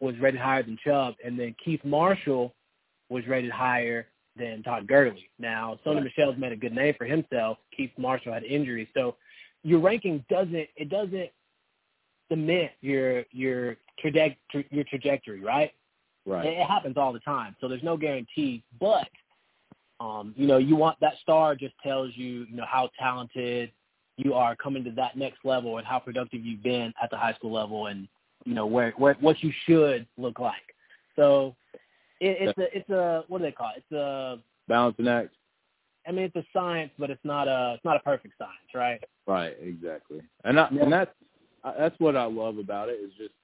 was 0.00 0.18
rated 0.18 0.40
higher 0.40 0.62
than 0.62 0.78
Chubb, 0.82 1.14
and 1.24 1.38
then 1.38 1.54
Keith 1.62 1.84
Marshall 1.84 2.54
was 3.10 3.26
rated 3.26 3.50
higher 3.50 4.06
than 4.36 4.62
Todd 4.62 4.86
Gurley. 4.86 5.28
Now, 5.38 5.78
Sony 5.84 5.96
Right. 5.96 6.04
Michel's 6.04 6.38
made 6.38 6.52
a 6.52 6.56
good 6.56 6.72
name 6.74 6.94
for 6.96 7.04
himself. 7.04 7.58
Keith 7.76 7.90
Marshall 7.98 8.32
had 8.32 8.44
injuries, 8.44 8.88
so 8.94 9.16
your 9.62 9.80
ranking 9.80 10.24
doesn't 10.30 10.54
it 10.74 10.88
doesn't 10.88 11.28
cement 12.30 12.70
your 12.80 13.24
your 13.32 13.76
traje- 14.02 14.36
tra- 14.50 14.64
your 14.70 14.84
trajectory, 14.84 15.40
right? 15.40 15.72
right. 16.26 16.46
It, 16.46 16.58
it 16.58 16.66
happens 16.66 16.96
all 16.96 17.12
the 17.12 17.20
time, 17.20 17.56
so 17.60 17.68
there's 17.68 17.82
no 17.82 17.96
guarantee. 17.96 18.62
But 18.80 19.08
um, 20.00 20.34
you 20.36 20.46
know, 20.46 20.56
you 20.58 20.76
want 20.76 20.98
that 21.00 21.14
star 21.22 21.54
just 21.54 21.74
tells 21.82 22.12
you, 22.16 22.46
you 22.48 22.56
know, 22.56 22.64
how 22.66 22.88
talented 22.98 23.70
you 24.16 24.34
are 24.34 24.56
coming 24.56 24.84
to 24.84 24.90
that 24.92 25.16
next 25.16 25.38
level 25.44 25.78
and 25.78 25.86
how 25.86 25.98
productive 25.98 26.44
you've 26.44 26.62
been 26.62 26.92
at 27.02 27.10
the 27.10 27.16
high 27.16 27.34
school 27.34 27.52
level, 27.52 27.86
and 27.86 28.08
you 28.44 28.54
know 28.54 28.66
where 28.66 28.92
where 28.96 29.14
what 29.20 29.42
you 29.42 29.52
should 29.66 30.06
look 30.16 30.38
like. 30.38 30.54
So 31.16 31.54
it, 32.20 32.48
it's 32.48 32.58
a 32.58 32.76
it's 32.76 32.90
a 32.90 33.24
what 33.28 33.38
do 33.38 33.44
they 33.44 33.52
call 33.52 33.70
it? 33.76 33.82
It's 33.88 33.92
a 33.92 34.38
Balancing 34.68 35.08
act. 35.08 35.34
I 36.06 36.12
mean 36.12 36.24
it's 36.24 36.36
a 36.36 36.44
science, 36.52 36.92
but 36.98 37.10
it's 37.10 37.24
not 37.24 37.48
a 37.48 37.74
it's 37.74 37.84
not 37.84 37.96
a 37.96 38.00
perfect 38.00 38.34
science, 38.38 38.54
right? 38.74 39.02
Right, 39.26 39.56
exactly. 39.60 40.20
And 40.44 40.58
I, 40.58 40.68
Yeah. 40.72 40.82
and 40.84 40.92
that's 40.92 41.10
that's 41.78 41.98
what 41.98 42.16
I 42.16 42.24
love 42.24 42.58
about 42.58 42.88
it 42.88 42.98
is 43.00 43.10
just 43.18 43.34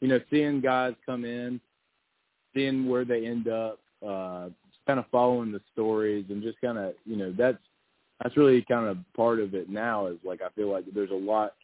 you 0.00 0.08
know 0.08 0.20
seeing 0.30 0.60
guys 0.60 0.94
come 1.04 1.24
in, 1.24 1.60
seeing 2.54 2.88
where 2.88 3.04
they 3.04 3.26
end 3.26 3.48
up, 3.48 3.78
uh, 4.06 4.48
kind 4.86 4.98
of 4.98 5.06
following 5.10 5.52
the 5.52 5.60
stories 5.72 6.26
and 6.28 6.42
just 6.42 6.60
kind 6.60 6.78
of 6.78 6.94
you 7.04 7.16
know 7.16 7.34
that's 7.36 7.58
that's 8.22 8.36
really 8.36 8.62
kind 8.62 8.86
of 8.86 8.98
part 9.14 9.40
of 9.40 9.54
it 9.54 9.68
now 9.68 10.06
is 10.06 10.18
like 10.24 10.40
I 10.42 10.48
feel 10.50 10.70
like 10.70 10.84
there's 10.94 11.10
a 11.10 11.14
lot 11.14 11.54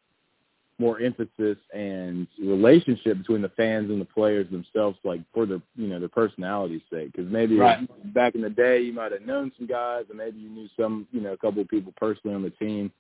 more 0.79 1.01
emphasis 1.01 1.57
and 1.73 2.27
relationship 2.41 3.19
between 3.19 3.43
the 3.43 3.49
fans 3.51 3.91
and 3.91 4.01
the 4.01 4.05
players 4.05 4.51
themselves, 4.51 4.99
like 5.05 5.21
for 5.33 5.47
their 5.47 5.61
you 5.77 5.87
know 5.87 6.01
their 6.01 6.09
personality's 6.09 6.83
sake. 6.91 7.13
Because 7.13 7.31
maybe 7.31 7.57
Right. 7.57 8.13
back 8.13 8.35
in 8.35 8.41
the 8.41 8.51
day 8.51 8.81
you 8.81 8.93
might 8.93 9.13
have 9.13 9.23
known 9.23 9.53
some 9.57 9.67
guys, 9.67 10.05
and 10.09 10.19
maybe 10.19 10.41
you 10.41 10.49
knew 10.49 10.69
some 10.77 11.07
you 11.13 11.21
know 11.21 11.33
a 11.33 11.37
couple 11.37 11.63
of 11.63 11.69
people 11.69 11.93
personally 11.97 12.35
on 12.35 12.43
the 12.43 12.51
team, 12.51 12.91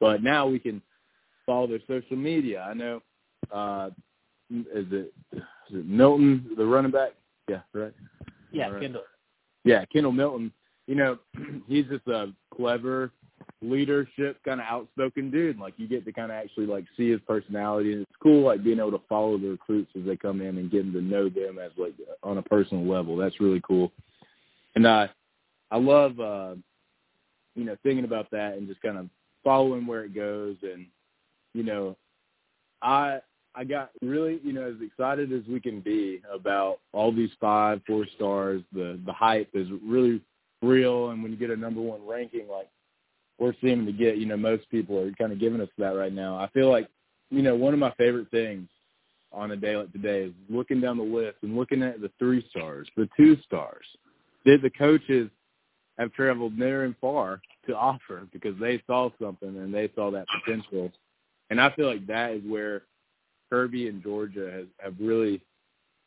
but 0.00 0.22
now 0.22 0.46
we 0.46 0.58
can 0.58 0.82
follow 1.46 1.66
their 1.66 1.80
social 1.86 2.16
media. 2.16 2.62
I 2.62 2.74
know, 2.74 3.02
uh, 3.52 3.90
is 4.50 4.86
it 4.90 5.12
is 5.32 5.42
it 5.70 5.86
Milton 5.86 6.50
the 6.56 6.64
running 6.64 6.90
back? 6.90 7.12
Yeah, 7.48 7.60
right. 7.72 7.92
Yeah, 8.52 8.68
right. 8.68 8.82
Kendall. 8.82 9.02
Yeah, 9.64 9.84
Kendall 9.86 10.12
Milton. 10.12 10.52
You 10.86 10.94
know, 10.94 11.18
he's 11.66 11.86
just 11.86 12.06
a 12.06 12.32
clever 12.54 13.10
leadership 13.62 14.38
kind 14.44 14.60
of 14.60 14.66
outspoken 14.68 15.30
dude. 15.30 15.58
Like 15.58 15.74
you 15.76 15.88
get 15.88 16.04
to 16.04 16.12
kind 16.12 16.30
of 16.30 16.36
actually 16.36 16.66
like 16.66 16.84
see 16.96 17.10
his 17.10 17.20
personality, 17.26 17.92
and 17.92 18.02
it's 18.02 18.16
cool 18.22 18.44
like 18.44 18.62
being 18.62 18.78
able 18.78 18.92
to 18.92 19.00
follow 19.08 19.38
the 19.38 19.48
recruits 19.48 19.90
as 19.98 20.04
they 20.04 20.16
come 20.16 20.40
in 20.40 20.58
and 20.58 20.70
getting 20.70 20.92
to 20.92 21.00
know 21.00 21.28
them 21.28 21.58
as 21.58 21.72
like 21.76 21.94
on 22.22 22.38
a 22.38 22.42
personal 22.42 22.86
level. 22.86 23.16
That's 23.16 23.40
really 23.40 23.62
cool. 23.66 23.92
And 24.74 24.86
I, 24.86 25.08
I 25.70 25.78
love, 25.78 26.18
uh, 26.18 26.54
you 27.54 27.64
know, 27.64 27.76
thinking 27.82 28.04
about 28.04 28.30
that 28.32 28.54
and 28.54 28.66
just 28.66 28.82
kind 28.82 28.98
of 28.98 29.08
following 29.42 29.86
where 29.86 30.04
it 30.04 30.14
goes. 30.14 30.56
And 30.62 30.86
you 31.54 31.62
know, 31.62 31.96
I 32.82 33.20
I 33.54 33.64
got 33.64 33.90
really, 34.02 34.40
you 34.42 34.52
know, 34.52 34.66
as 34.66 34.80
excited 34.82 35.32
as 35.32 35.42
we 35.48 35.60
can 35.60 35.80
be 35.80 36.20
about 36.32 36.80
all 36.92 37.12
these 37.12 37.30
five, 37.40 37.80
four 37.86 38.06
stars. 38.16 38.62
The 38.72 39.00
the 39.06 39.12
hype 39.12 39.50
is 39.54 39.68
really 39.84 40.20
real, 40.62 41.10
and 41.10 41.22
when 41.22 41.32
you 41.32 41.38
get 41.38 41.50
a 41.50 41.56
number 41.56 41.80
one 41.80 42.06
ranking, 42.06 42.48
like 42.48 42.68
we're 43.38 43.54
seeming 43.60 43.86
to 43.86 43.92
get, 43.92 44.18
you 44.18 44.26
know, 44.26 44.36
most 44.36 44.68
people 44.70 44.98
are 44.98 45.10
kind 45.12 45.32
of 45.32 45.40
giving 45.40 45.60
us 45.60 45.68
that 45.78 45.96
right 45.96 46.12
now. 46.12 46.36
I 46.36 46.48
feel 46.50 46.70
like, 46.70 46.88
you 47.30 47.42
know, 47.42 47.56
one 47.56 47.72
of 47.74 47.80
my 47.80 47.92
favorite 47.92 48.30
things 48.30 48.68
on 49.32 49.50
a 49.50 49.56
day 49.56 49.76
like 49.76 49.92
today 49.92 50.22
is 50.22 50.32
looking 50.48 50.80
down 50.80 50.96
the 50.96 51.02
list 51.02 51.38
and 51.42 51.56
looking 51.56 51.82
at 51.82 52.00
the 52.00 52.10
three 52.18 52.46
stars, 52.50 52.88
the 52.96 53.08
two 53.16 53.36
stars. 53.44 53.84
Did 54.44 54.62
the 54.62 54.70
coaches 54.70 55.30
have 55.98 56.12
traveled 56.12 56.58
near 56.58 56.84
and 56.84 56.94
far 57.00 57.40
to 57.66 57.76
offer 57.76 58.26
because 58.32 58.58
they 58.60 58.82
saw 58.86 59.10
something 59.20 59.56
and 59.56 59.72
they 59.72 59.90
saw 59.94 60.10
that 60.10 60.26
potential. 60.44 60.92
And 61.50 61.60
I 61.60 61.70
feel 61.74 61.86
like 61.86 62.06
that 62.06 62.32
is 62.32 62.42
where 62.46 62.82
Kirby 63.50 63.88
and 63.88 64.02
Georgia 64.02 64.50
has 64.52 64.66
have 64.78 64.94
really 65.00 65.40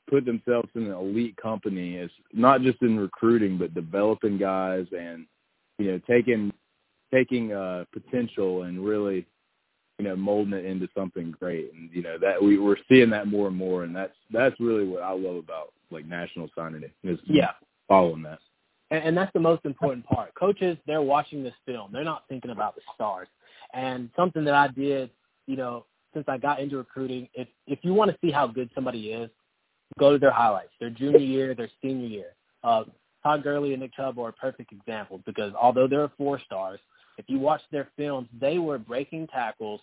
put 0.09 0.25
themselves 0.25 0.69
in 0.75 0.83
an 0.85 0.93
elite 0.93 1.35
company 1.37 1.97
as 1.97 2.09
not 2.33 2.61
just 2.61 2.81
in 2.81 2.97
recruiting 2.99 3.57
but 3.57 3.73
developing 3.73 4.37
guys 4.37 4.85
and 4.97 5.25
you 5.79 5.91
know 5.91 5.99
taking 6.09 6.51
taking 7.13 7.51
uh 7.53 7.83
potential 7.91 8.63
and 8.63 8.83
really 8.85 9.25
you 9.99 10.05
know 10.05 10.15
molding 10.15 10.53
it 10.53 10.65
into 10.65 10.87
something 10.97 11.31
great 11.37 11.73
and 11.73 11.89
you 11.93 12.01
know 12.01 12.17
that 12.17 12.41
we 12.41 12.57
we're 12.57 12.77
seeing 12.89 13.09
that 13.09 13.27
more 13.27 13.47
and 13.47 13.55
more 13.57 13.83
and 13.83 13.95
that's 13.95 14.15
that's 14.31 14.57
really 14.59 14.87
what 14.87 15.01
I 15.03 15.11
love 15.11 15.35
about 15.35 15.73
like 15.91 16.05
national 16.05 16.49
signing 16.55 16.81
day. 16.81 16.91
Is 17.03 17.19
Yeah. 17.25 17.51
following 17.87 18.23
that. 18.23 18.39
And, 18.91 19.03
and 19.03 19.17
that's 19.17 19.33
the 19.33 19.39
most 19.39 19.65
important 19.65 20.05
part. 20.05 20.33
Coaches, 20.35 20.77
they're 20.85 21.01
watching 21.01 21.43
this 21.43 21.53
film. 21.65 21.91
They're 21.91 22.03
not 22.03 22.23
thinking 22.29 22.51
about 22.51 22.75
the 22.75 22.81
stars. 22.95 23.27
And 23.73 24.09
something 24.15 24.43
that 24.45 24.53
I 24.53 24.67
did, 24.69 25.09
you 25.47 25.55
know, 25.55 25.85
since 26.13 26.25
I 26.27 26.37
got 26.37 26.59
into 26.59 26.77
recruiting, 26.77 27.27
if 27.33 27.47
if 27.65 27.79
you 27.81 27.93
want 27.93 28.11
to 28.11 28.17
see 28.21 28.31
how 28.31 28.47
good 28.47 28.69
somebody 28.75 29.11
is, 29.11 29.29
go 29.99 30.11
to 30.11 30.19
their 30.19 30.31
highlights, 30.31 30.71
their 30.79 30.89
junior 30.89 31.19
year, 31.19 31.55
their 31.55 31.69
senior 31.81 32.07
year. 32.07 32.35
Uh, 32.63 32.83
Todd 33.23 33.43
Gurley 33.43 33.73
and 33.73 33.81
Nick 33.81 33.93
Chubb 33.95 34.19
are 34.19 34.29
a 34.29 34.33
perfect 34.33 34.71
examples 34.71 35.21
because 35.25 35.53
although 35.59 35.87
they're 35.87 36.11
four 36.17 36.39
stars, 36.45 36.79
if 37.17 37.25
you 37.27 37.39
watch 37.39 37.61
their 37.71 37.89
films, 37.97 38.27
they 38.39 38.57
were 38.57 38.77
breaking 38.77 39.27
tackles, 39.27 39.81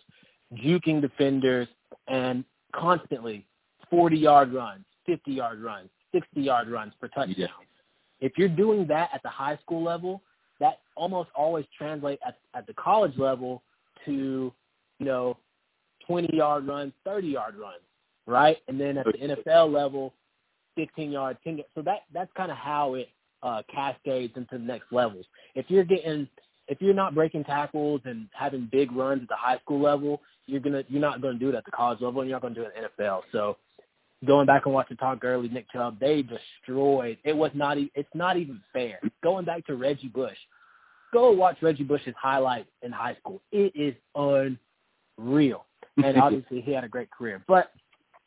juking 0.55 1.01
defenders, 1.01 1.69
and 2.09 2.45
constantly 2.75 3.45
40-yard 3.93 4.53
runs, 4.53 4.85
50-yard 5.09 5.61
runs, 5.61 5.89
60-yard 6.15 6.69
runs 6.69 6.93
for 7.01 7.09
touchdowns. 7.09 7.37
Yeah. 7.37 7.47
If 8.21 8.33
you're 8.39 8.49
doing 8.49 8.87
that 8.89 9.11
at 9.13 9.23
the 9.23 9.29
high 9.29 9.59
school 9.59 9.83
level, 9.83 10.23
that 10.61 10.79
almost 10.97 11.31
always 11.35 11.67
translates 11.77 12.23
at, 12.27 12.39
at 12.55 12.67
the 12.67 12.75
college 12.75 13.17
level 13.19 13.63
to, 14.07 14.53
you 15.01 15.07
know, 15.07 15.37
20-yard 16.11 16.67
runs, 16.67 16.93
30-yard 17.07 17.57
runs, 17.57 17.83
right? 18.27 18.59
And 18.69 18.81
then 18.81 18.99
at 18.99 19.07
the 19.07 19.13
NFL 19.19 19.73
level, 19.73 20.15
15-yard, 20.79 21.39
10 21.45 21.61
So 21.75 21.83
that 21.83 22.01
that's 22.15 22.31
kind 22.37 22.51
of 22.51 22.59
how 22.59 22.95
it 22.95 23.09
uh, 23.43 23.63
cascades 23.73 24.35
into 24.37 24.59
the 24.59 24.65
next 24.65 24.93
levels. 24.93 25.27
If 25.55 25.67
you're 25.69 25.85
getting 25.85 26.29
if 26.69 26.81
you're 26.81 26.95
not 26.95 27.15
breaking 27.15 27.45
tackles 27.45 28.01
and 28.05 28.29
having 28.33 28.69
big 28.73 28.93
runs 28.93 29.23
at 29.23 29.29
the 29.29 29.37
high 29.37 29.59
school 29.59 29.81
level, 29.81 30.21
you're 30.47 30.61
gonna 30.61 30.85
you're 30.89 31.01
not 31.01 31.21
gonna 31.23 31.39
do 31.39 31.51
it 31.51 31.55
at 31.55 31.65
the 31.65 31.71
college 31.71 32.01
level, 32.01 32.21
and 32.23 32.31
you're 32.31 32.37
not 32.37 32.43
gonna 32.43 32.55
do 32.55 32.63
it 32.63 32.73
in 32.77 32.85
the 32.85 33.05
NFL. 33.05 33.23
So 33.33 33.57
going 34.27 34.47
back 34.47 34.67
and 34.67 34.75
watching 34.75 34.97
Todd 34.97 35.21
Gurley, 35.21 35.49
Nick 35.49 35.67
Chubb, 35.73 36.01
they 36.01 36.23
destroyed. 36.23 37.19
It 37.25 37.37
was 37.37 37.51
not. 37.55 37.79
e- 37.79 37.93
It's 37.95 38.09
not 38.15 38.37
even 38.39 38.61
fair. 38.73 39.01
Going 39.23 39.45
back 39.45 39.67
to 39.67 39.77
Reggie 39.77 40.09
Bush, 40.09 40.37
go 41.13 41.31
watch 41.33 41.59
Reggie 41.63 41.85
Bush's 41.85 42.15
highlights 42.21 42.69
in 42.83 42.93
high 42.93 43.17
school. 43.17 43.43
It 43.53 43.73
is 43.77 43.95
unreal, 45.19 45.67
and 46.03 46.17
obviously 46.19 46.61
he 46.61 46.73
had 46.73 46.85
a 46.85 46.89
great 46.89 47.11
career. 47.11 47.43
But 47.47 47.71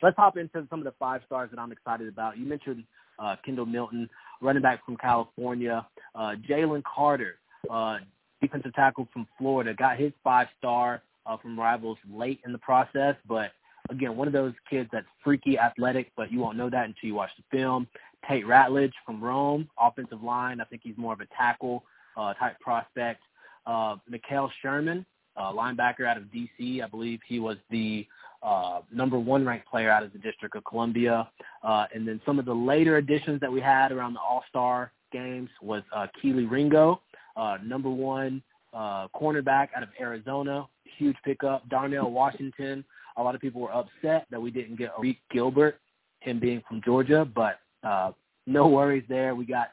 let's 0.02 0.16
hop 0.16 0.38
into 0.38 0.66
some 0.70 0.80
of 0.80 0.86
the 0.86 0.94
five 1.00 1.22
stars 1.26 1.50
that 1.52 1.60
I'm 1.60 1.72
excited 1.72 2.08
about. 2.08 2.38
You 2.38 2.46
mentioned 2.46 2.84
uh, 3.20 3.36
Kendall 3.44 3.66
Milton, 3.66 4.10
running 4.42 4.62
back 4.62 4.86
from 4.86 4.98
California, 4.98 5.86
uh, 6.16 6.36
Jalen 6.50 6.84
Carter, 6.84 7.36
uh, 7.70 7.98
defensive 8.42 8.74
tackle 8.74 9.08
from 9.12 9.28
Florida, 9.38 9.74
got 9.74 9.98
his 9.98 10.12
five 10.24 10.48
star 10.58 11.02
uh, 11.26 11.38
from 11.38 11.60
rivals 11.60 11.98
late 12.12 12.40
in 12.46 12.52
the 12.52 12.60
process, 12.60 13.16
but 13.28 13.52
again, 13.90 14.16
one 14.16 14.28
of 14.28 14.34
those 14.34 14.54
kids 14.70 14.90
that's 14.92 15.08
freaky 15.24 15.58
athletic, 15.58 16.12
but 16.16 16.32
you 16.32 16.40
won't 16.40 16.58
know 16.58 16.70
that 16.70 16.86
until 16.86 17.08
you 17.08 17.16
watch 17.16 17.32
the 17.38 17.58
film. 17.58 17.88
Tate 18.28 18.46
Ratledge 18.46 18.94
from 19.06 19.24
Rome, 19.24 19.70
offensive 19.80 20.24
line. 20.24 20.60
I 20.60 20.66
think 20.66 20.82
he's 20.84 20.98
more 20.98 21.14
of 21.14 21.22
a 21.22 21.28
tackle 21.38 21.84
uh, 22.18 22.34
type 22.34 22.60
prospect. 22.60 23.22
Uh, 23.66 23.96
Mekhail 24.10 24.50
Sherman, 24.62 25.06
uh, 25.38 25.52
linebacker 25.52 26.06
out 26.06 26.18
of 26.18 26.32
D.C. 26.32 26.82
I 26.82 26.88
believe 26.88 27.20
he 27.28 27.40
was 27.40 27.58
the 27.70 28.08
uh, 28.44 28.82
number 28.92 29.18
one 29.20 29.46
ranked 29.46 29.68
player 29.68 29.90
out 29.90 30.04
of 30.04 30.14
the 30.14 30.20
District 30.20 30.56
of 30.56 30.64
Columbia. 30.66 31.30
Uh, 31.64 31.86
and 31.94 32.08
then 32.08 32.22
some 32.26 32.40
of 32.40 32.46
the 32.46 32.54
later 32.54 32.98
additions 32.98 33.40
that 33.42 33.52
we 33.52 33.60
had 33.62 33.92
around 33.92 34.14
the 34.14 34.20
All-Star 34.20 34.92
games 35.12 35.50
was 35.62 35.84
uh, 35.96 36.08
Kelee 36.22 36.50
Ringo, 36.50 37.02
uh, 37.36 37.58
number 37.64 37.90
one 37.90 38.42
uh, 38.74 39.08
cornerback 39.16 39.70
out 39.76 39.84
of 39.84 39.90
Arizona, 40.00 40.68
huge 40.98 41.16
pickup. 41.24 41.68
Darnell 41.70 42.12
Washington, 42.12 42.84
a 43.18 43.24
lot 43.24 43.36
of 43.36 43.42
people 43.42 43.62
were 43.62 43.74
upset 43.74 44.28
that 44.30 44.42
we 44.42 44.52
didn't 44.52 44.78
get 44.78 44.96
Arik 44.96 45.18
Gilbert, 45.32 45.80
him 46.20 46.40
being 46.40 46.62
from 46.68 46.82
Georgia, 46.84 47.26
but 47.26 47.60
uh, 47.84 48.12
no 48.46 48.68
worries 48.68 49.04
there. 49.08 49.36
We 49.36 49.46
got 49.46 49.70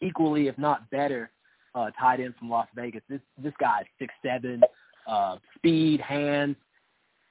equally, 0.00 0.48
if 0.48 0.58
not 0.58 0.88
better, 0.90 1.30
uh, 1.76 1.90
tight 2.00 2.18
end 2.20 2.34
from 2.38 2.50
Las 2.50 2.66
Vegas. 2.74 3.02
This 3.08 3.20
this 3.38 3.52
guy 3.60 3.82
is 3.82 3.86
six 3.98 4.12
seven, 4.24 4.62
uh, 5.06 5.36
speed, 5.56 6.00
hands. 6.00 6.56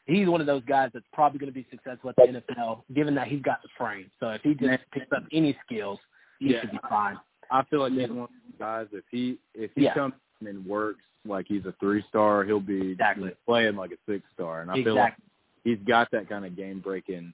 He's 0.05 0.27
one 0.27 0.39
of 0.39 0.45
those 0.47 0.63
guys 0.65 0.91
that's 0.93 1.05
probably 1.11 1.39
going 1.39 1.51
to 1.51 1.53
be 1.53 1.65
successful 1.71 2.11
at 2.11 2.15
the 2.15 2.41
NFL, 2.55 2.83
given 2.93 3.15
that 3.15 3.27
he's 3.27 3.41
got 3.41 3.61
the 3.63 3.69
frame. 3.75 4.09
So 4.19 4.29
if 4.29 4.41
he 4.43 4.53
just 4.53 4.83
picks 4.91 5.11
up 5.15 5.23
any 5.31 5.57
skills, 5.65 5.97
he 6.39 6.53
Yeah. 6.53 6.61
should 6.61 6.71
be 6.71 6.79
fine. 6.87 7.17
I 7.49 7.63
feel 7.63 7.79
like 7.79 7.93
he's 7.93 8.09
one 8.09 8.19
of 8.25 8.29
those 8.29 8.59
guys. 8.59 8.87
If 8.93 9.03
he 9.09 9.39
if 9.55 9.71
he 9.75 9.85
Yeah. 9.85 9.95
comes 9.95 10.13
and 10.45 10.63
works 10.65 11.03
like 11.25 11.47
he's 11.47 11.65
a 11.65 11.71
three 11.79 12.03
star, 12.03 12.43
he'll 12.43 12.59
be 12.59 12.91
Exactly. 12.91 13.31
playing 13.47 13.75
like 13.75 13.91
a 13.91 13.97
six 14.05 14.23
star. 14.33 14.61
And 14.61 14.69
I 14.69 14.75
feel 14.83 14.95
like 14.95 15.15
he's 15.63 15.79
got 15.87 16.11
that 16.11 16.29
kind 16.29 16.45
of 16.45 16.55
game 16.55 16.79
breaking 16.81 17.33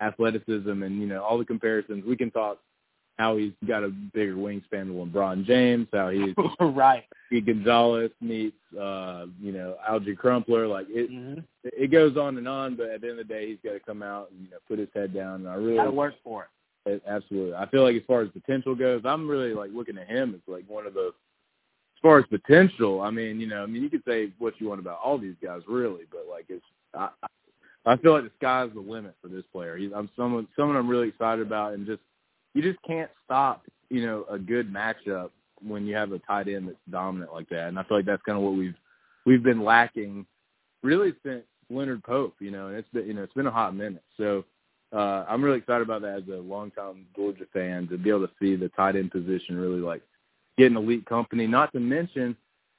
athleticism 0.00 0.82
and 0.82 1.00
you 1.00 1.06
know 1.06 1.22
all 1.22 1.38
the 1.38 1.44
comparisons. 1.44 2.04
We 2.04 2.16
can 2.16 2.30
talk 2.30 2.60
how 3.18 3.36
he's 3.36 3.52
got 3.66 3.82
a 3.82 3.88
bigger 3.88 4.34
wingspan 4.34 4.70
than 4.70 4.94
LeBron 4.94 5.44
James, 5.46 5.86
how 5.92 6.10
he's 6.10 6.34
right. 6.60 7.04
he 7.30 7.40
Gonzalez 7.40 8.10
meets 8.20 8.56
uh, 8.78 9.26
you 9.40 9.52
know 9.52 9.76
Alge 9.88 10.16
Crumpler. 10.16 10.66
Like 10.66 10.86
it, 10.90 11.10
Mm-hmm. 11.10 11.40
it 11.64 11.90
goes 11.90 12.16
on 12.16 12.36
and 12.38 12.46
on. 12.48 12.76
But 12.76 12.90
at 12.90 13.00
the 13.00 13.08
end 13.10 13.18
of 13.20 13.26
the 13.28 13.34
day, 13.34 13.48
he's 13.48 13.58
got 13.64 13.72
to 13.72 13.80
come 13.80 14.02
out 14.02 14.30
and 14.30 14.42
you 14.44 14.50
know 14.50 14.58
put 14.68 14.78
his 14.78 14.88
head 14.94 15.14
down. 15.14 15.40
And 15.40 15.48
I 15.48 15.54
really 15.54 15.76
Got 15.76 15.84
to 15.84 15.90
work 15.92 16.14
for 16.22 16.48
it. 16.86 16.90
it- 16.90 17.02
Absolutely. 17.06 17.54
I 17.54 17.66
feel 17.70 17.82
like 17.82 17.96
as 17.96 18.02
far 18.06 18.20
as 18.22 18.28
potential 18.30 18.74
goes, 18.74 19.02
I'm 19.04 19.28
really 19.28 19.54
like 19.54 19.70
looking 19.72 19.98
at 19.98 20.08
him 20.08 20.34
as 20.34 20.40
like 20.46 20.64
one 20.68 20.86
of 20.86 20.94
the 20.94 21.08
as 21.08 22.00
far 22.02 22.18
as 22.18 22.26
potential, 22.26 23.00
I 23.00 23.10
mean, 23.10 23.40
you 23.40 23.46
know, 23.46 23.62
I 23.62 23.66
mean 23.66 23.82
you 23.82 23.88
could 23.88 24.02
say 24.06 24.30
what 24.38 24.60
you 24.60 24.68
want 24.68 24.80
about 24.80 25.00
all 25.02 25.16
these 25.16 25.34
guys 25.42 25.62
really, 25.66 26.02
but 26.12 26.26
like 26.30 26.44
it's 26.48 26.64
I 26.94 27.08
I- 27.22 27.28
I 27.88 27.96
feel 27.98 28.14
like 28.14 28.24
the 28.24 28.32
sky's 28.36 28.70
the 28.74 28.80
limit 28.80 29.14
for 29.22 29.28
this 29.28 29.44
player. 29.52 29.76
He's 29.76 29.92
I'm 29.94 30.10
someone 30.16 30.48
someone 30.56 30.76
I'm 30.76 30.88
really 30.88 31.06
excited 31.08 31.46
about 31.46 31.72
and 31.74 31.86
just 31.86 32.02
you 32.56 32.62
just 32.62 32.82
can't 32.86 33.10
stop, 33.24 33.64
you 33.90 34.04
know, 34.06 34.24
a 34.30 34.38
good 34.38 34.72
matchup 34.72 35.28
when 35.62 35.86
you 35.86 35.94
have 35.94 36.12
a 36.12 36.18
tight 36.20 36.48
end 36.48 36.68
that's 36.68 36.78
dominant 36.90 37.32
like 37.32 37.48
that. 37.50 37.68
And 37.68 37.78
I 37.78 37.82
feel 37.84 37.98
like 37.98 38.06
that's 38.06 38.22
kind 38.22 38.38
of 38.38 38.42
what 38.44 38.54
we've 38.54 38.74
we've 39.26 39.42
been 39.42 39.62
lacking 39.62 40.24
really 40.82 41.12
since 41.22 41.42
Leonard 41.68 42.02
Pope, 42.02 42.34
you 42.40 42.50
know, 42.50 42.68
and 42.68 42.76
it's 42.76 42.88
been 42.94 43.06
you 43.06 43.12
know, 43.12 43.22
it's 43.22 43.34
been 43.34 43.46
a 43.46 43.50
hot 43.50 43.76
minute. 43.76 44.02
So 44.16 44.44
uh, 44.94 45.26
I'm 45.28 45.42
really 45.44 45.58
excited 45.58 45.82
about 45.82 46.00
that 46.02 46.16
as 46.22 46.28
a 46.28 46.40
longtime 46.40 47.04
Georgia 47.14 47.44
fan 47.52 47.88
to 47.88 47.98
be 47.98 48.08
able 48.08 48.26
to 48.26 48.32
see 48.40 48.56
the 48.56 48.70
tight 48.70 48.96
end 48.96 49.10
position 49.10 49.58
really 49.58 49.80
like 49.80 50.00
get 50.56 50.70
an 50.70 50.78
elite 50.78 51.04
company. 51.04 51.46
Not 51.46 51.72
to 51.74 51.80
mention 51.80 52.34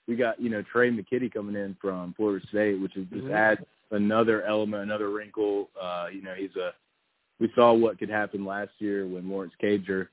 we 0.08 0.16
got 0.16 0.42
you 0.42 0.50
know 0.50 0.64
Tre' 0.64 0.90
McKitty 0.90 1.32
coming 1.32 1.56
in 1.56 1.78
from 1.80 2.16
Florida 2.16 2.44
State, 2.48 2.82
which 2.82 2.98
is 2.98 3.06
just 3.14 3.28
Mhm. 3.28 3.32
adds 3.32 3.62
another 3.92 4.42
element, 4.44 4.82
another 4.82 5.12
wrinkle. 5.12 5.70
Uh, 5.80 6.08
you 6.12 6.24
know 6.24 6.34
he's 6.34 6.56
a 6.56 6.74
we 7.40 7.52
saw 7.56 7.74
what 7.74 8.00
could 8.00 8.10
happen 8.10 8.46
last 8.46 8.72
year 8.80 9.06
when 9.08 9.30
Lawrence 9.30 9.54
Cager, 9.62 10.08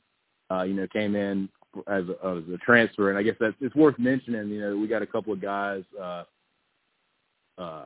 uh, 0.50 0.62
you 0.62 0.74
know, 0.74 0.86
came 0.88 1.16
in 1.16 1.48
as 1.88 2.04
a, 2.08 2.26
as 2.26 2.44
a 2.52 2.58
transfer, 2.64 3.10
and 3.10 3.18
I 3.18 3.22
guess 3.22 3.36
that's 3.40 3.56
it's 3.60 3.74
worth 3.74 3.98
mentioning. 3.98 4.48
You 4.48 4.60
know, 4.60 4.76
we 4.76 4.86
got 4.86 5.02
a 5.02 5.06
couple 5.06 5.32
of 5.32 5.40
guys. 5.40 5.82
Uh, 6.00 6.24
uh, 7.56 7.84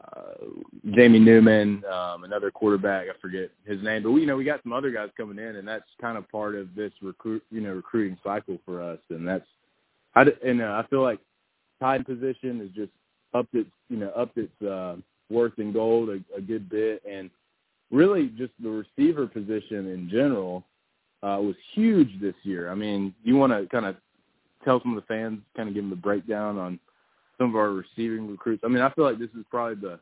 Jamie 0.93 1.19
Newman, 1.19 1.83
um, 1.93 2.25
another 2.25 2.51
quarterback, 2.51 3.07
I 3.09 3.21
forget 3.21 3.51
his 3.67 3.83
name, 3.83 4.03
but 4.03 4.13
we, 4.13 4.23
you 4.23 4.27
know, 4.27 4.37
we 4.37 4.45
got 4.45 4.63
some 4.63 4.73
other 4.73 4.91
guys 4.91 5.11
coming 5.17 5.39
in, 5.39 5.57
and 5.57 5.69
that's 5.69 5.85
kind 6.01 6.17
of 6.17 6.29
part 6.31 6.55
of 6.55 6.75
this 6.75 6.93
recruit, 7.03 7.43
you 7.51 7.61
know, 7.61 7.75
recruiting 7.75 8.17
cycle 8.25 8.59
for 8.65 8.81
us, 8.83 8.99
and 9.11 9.29
that's, 9.29 9.45
I, 10.15 10.25
and 10.45 10.63
uh, 10.63 10.83
I 10.83 10.87
feel 10.89 11.03
like 11.03 11.19
tight 11.81 12.07
position 12.07 12.63
is 12.63 12.71
just 12.75 12.93
upped 13.35 13.55
its, 13.55 13.69
you 13.91 13.99
know, 13.99 14.11
upped 14.17 14.39
its 14.39 14.63
uh, 14.63 14.97
worth 15.29 15.59
in 15.59 15.73
gold 15.73 16.09
a, 16.09 16.37
a 16.37 16.41
good 16.41 16.71
bit, 16.71 17.03
and 17.09 17.29
really 17.91 18.29
just 18.37 18.53
the 18.63 18.69
receiver 18.69 19.27
position 19.27 19.89
in 19.89 20.09
general 20.11 20.65
uh, 21.23 21.39
was 21.41 21.57
huge 21.75 22.21
this 22.21 22.35
year. 22.43 22.71
I 22.71 22.75
mean, 22.75 23.15
you 23.25 23.37
want 23.37 23.53
to 23.53 23.67
kind 23.69 23.87
of 23.87 23.97
tell 24.65 24.81
some 24.83 24.97
of 24.97 25.03
the 25.03 25.07
fans, 25.07 25.41
kind 25.57 25.69
of 25.69 25.75
give 25.75 25.85
them 25.85 25.91
the 25.91 25.97
breakdown 25.97 26.59
on 26.59 26.79
some 27.39 27.51
of 27.51 27.57
our 27.57 27.71
receiving 27.71 28.29
recruits. 28.31 28.63
I 28.65 28.69
mean, 28.69 28.83
I 28.83 28.91
feel 28.91 29.05
like 29.05 29.19
this 29.19 29.31
is 29.39 29.45
probably 29.51 29.77
the 29.77 29.99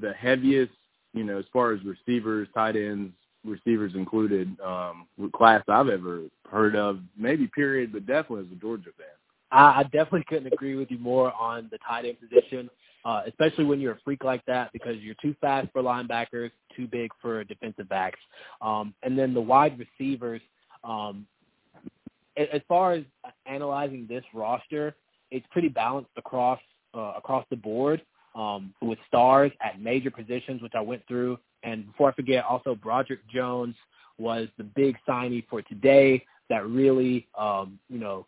the 0.00 0.12
heaviest, 0.12 0.72
you 1.14 1.24
know, 1.24 1.38
as 1.38 1.44
far 1.52 1.72
as 1.72 1.80
receivers, 1.84 2.48
tight 2.54 2.76
ends, 2.76 3.12
receivers 3.44 3.94
included, 3.94 4.54
um, 4.60 5.06
class 5.32 5.62
I've 5.68 5.88
ever 5.88 6.22
heard 6.50 6.76
of. 6.76 6.98
Maybe 7.16 7.46
period, 7.46 7.92
but 7.92 8.06
definitely 8.06 8.46
as 8.46 8.52
a 8.52 8.60
Georgia 8.60 8.90
fan. 8.96 9.06
I, 9.52 9.80
I 9.80 9.82
definitely 9.84 10.24
couldn't 10.28 10.52
agree 10.52 10.74
with 10.74 10.90
you 10.90 10.98
more 10.98 11.32
on 11.32 11.68
the 11.70 11.78
tight 11.86 12.04
end 12.04 12.18
position, 12.20 12.68
uh, 13.06 13.22
especially 13.28 13.64
when 13.64 13.80
you're 13.80 13.92
a 13.92 13.98
freak 14.04 14.24
like 14.24 14.44
that 14.46 14.72
because 14.72 14.96
you're 14.96 15.14
too 15.22 15.32
fast 15.40 15.68
for 15.72 15.80
linebackers, 15.80 16.50
too 16.74 16.88
big 16.88 17.12
for 17.22 17.44
defensive 17.44 17.88
backs. 17.88 18.18
Um, 18.60 18.94
and 19.04 19.16
then 19.16 19.32
the 19.32 19.40
wide 19.40 19.78
receivers, 19.78 20.40
um, 20.82 21.24
as 22.36 22.60
far 22.66 22.94
as 22.94 23.04
analyzing 23.46 24.06
this 24.08 24.24
roster, 24.34 24.96
it's 25.30 25.46
pretty 25.52 25.68
balanced 25.68 26.10
across 26.16 26.58
uh, 26.94 27.12
across 27.16 27.44
the 27.48 27.56
board 27.56 28.02
um, 28.34 28.74
with 28.82 28.98
stars 29.06 29.52
at 29.62 29.80
major 29.80 30.10
positions, 30.10 30.60
which 30.60 30.72
I 30.74 30.80
went 30.80 31.06
through. 31.06 31.38
And 31.62 31.86
before 31.86 32.10
I 32.10 32.14
forget, 32.14 32.44
also 32.44 32.74
Broderick 32.74 33.20
Jones 33.32 33.76
was 34.18 34.48
the 34.58 34.64
big 34.64 34.96
signee 35.08 35.46
for 35.48 35.62
today 35.62 36.24
that 36.50 36.66
really, 36.66 37.28
um, 37.38 37.78
you 37.88 37.98
know, 37.98 38.26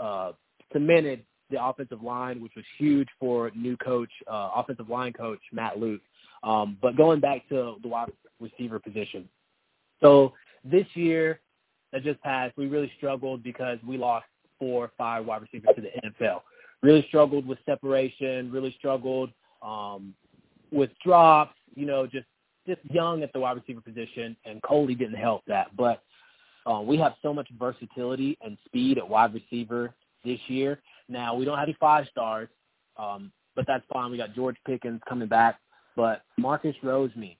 uh, 0.00 0.32
cemented 0.72 1.24
the 1.50 1.62
offensive 1.62 2.02
line, 2.02 2.40
which 2.40 2.52
was 2.56 2.64
huge 2.78 3.08
for 3.18 3.50
new 3.54 3.76
coach, 3.76 4.10
uh, 4.30 4.50
offensive 4.54 4.88
line 4.88 5.12
coach 5.12 5.40
Matt 5.52 5.78
Luke. 5.78 6.00
Um, 6.42 6.76
but 6.82 6.96
going 6.96 7.20
back 7.20 7.48
to 7.48 7.76
the 7.82 7.88
wide 7.88 8.10
receiver 8.40 8.78
position, 8.78 9.28
so 10.00 10.32
this 10.64 10.86
year 10.94 11.40
that 11.92 12.02
just 12.02 12.20
passed, 12.22 12.56
we 12.56 12.66
really 12.66 12.92
struggled 12.96 13.42
because 13.42 13.78
we 13.86 13.96
lost 13.96 14.26
four 14.58 14.84
or 14.84 14.90
five 14.98 15.24
wide 15.24 15.42
receivers 15.42 15.74
to 15.76 15.82
the 15.82 15.90
NFL. 16.08 16.40
Really 16.82 17.04
struggled 17.08 17.46
with 17.46 17.58
separation. 17.64 18.50
Really 18.50 18.74
struggled 18.78 19.30
um, 19.62 20.14
with 20.70 20.90
drops. 21.04 21.54
You 21.74 21.86
know, 21.86 22.06
just 22.06 22.26
just 22.66 22.80
young 22.84 23.22
at 23.22 23.32
the 23.32 23.40
wide 23.40 23.56
receiver 23.56 23.80
position, 23.80 24.36
and 24.44 24.62
Coley 24.62 24.94
didn't 24.94 25.18
help 25.18 25.42
that. 25.46 25.74
But 25.76 26.02
uh, 26.66 26.80
we 26.80 26.96
have 26.98 27.14
so 27.22 27.32
much 27.32 27.48
versatility 27.58 28.38
and 28.42 28.56
speed 28.64 28.98
at 28.98 29.08
wide 29.08 29.34
receiver 29.34 29.94
this 30.24 30.40
year. 30.48 30.80
Now 31.08 31.34
we 31.34 31.44
don't 31.44 31.58
have 31.58 31.68
any 31.68 31.76
five 31.78 32.06
stars, 32.10 32.48
um, 32.96 33.32
but 33.54 33.66
that's 33.66 33.84
fine. 33.92 34.10
We 34.10 34.16
got 34.16 34.34
George 34.34 34.56
Pickens 34.66 35.00
coming 35.08 35.28
back, 35.28 35.58
but 35.96 36.22
Marcus 36.38 36.76
Rosemy, 36.82 37.36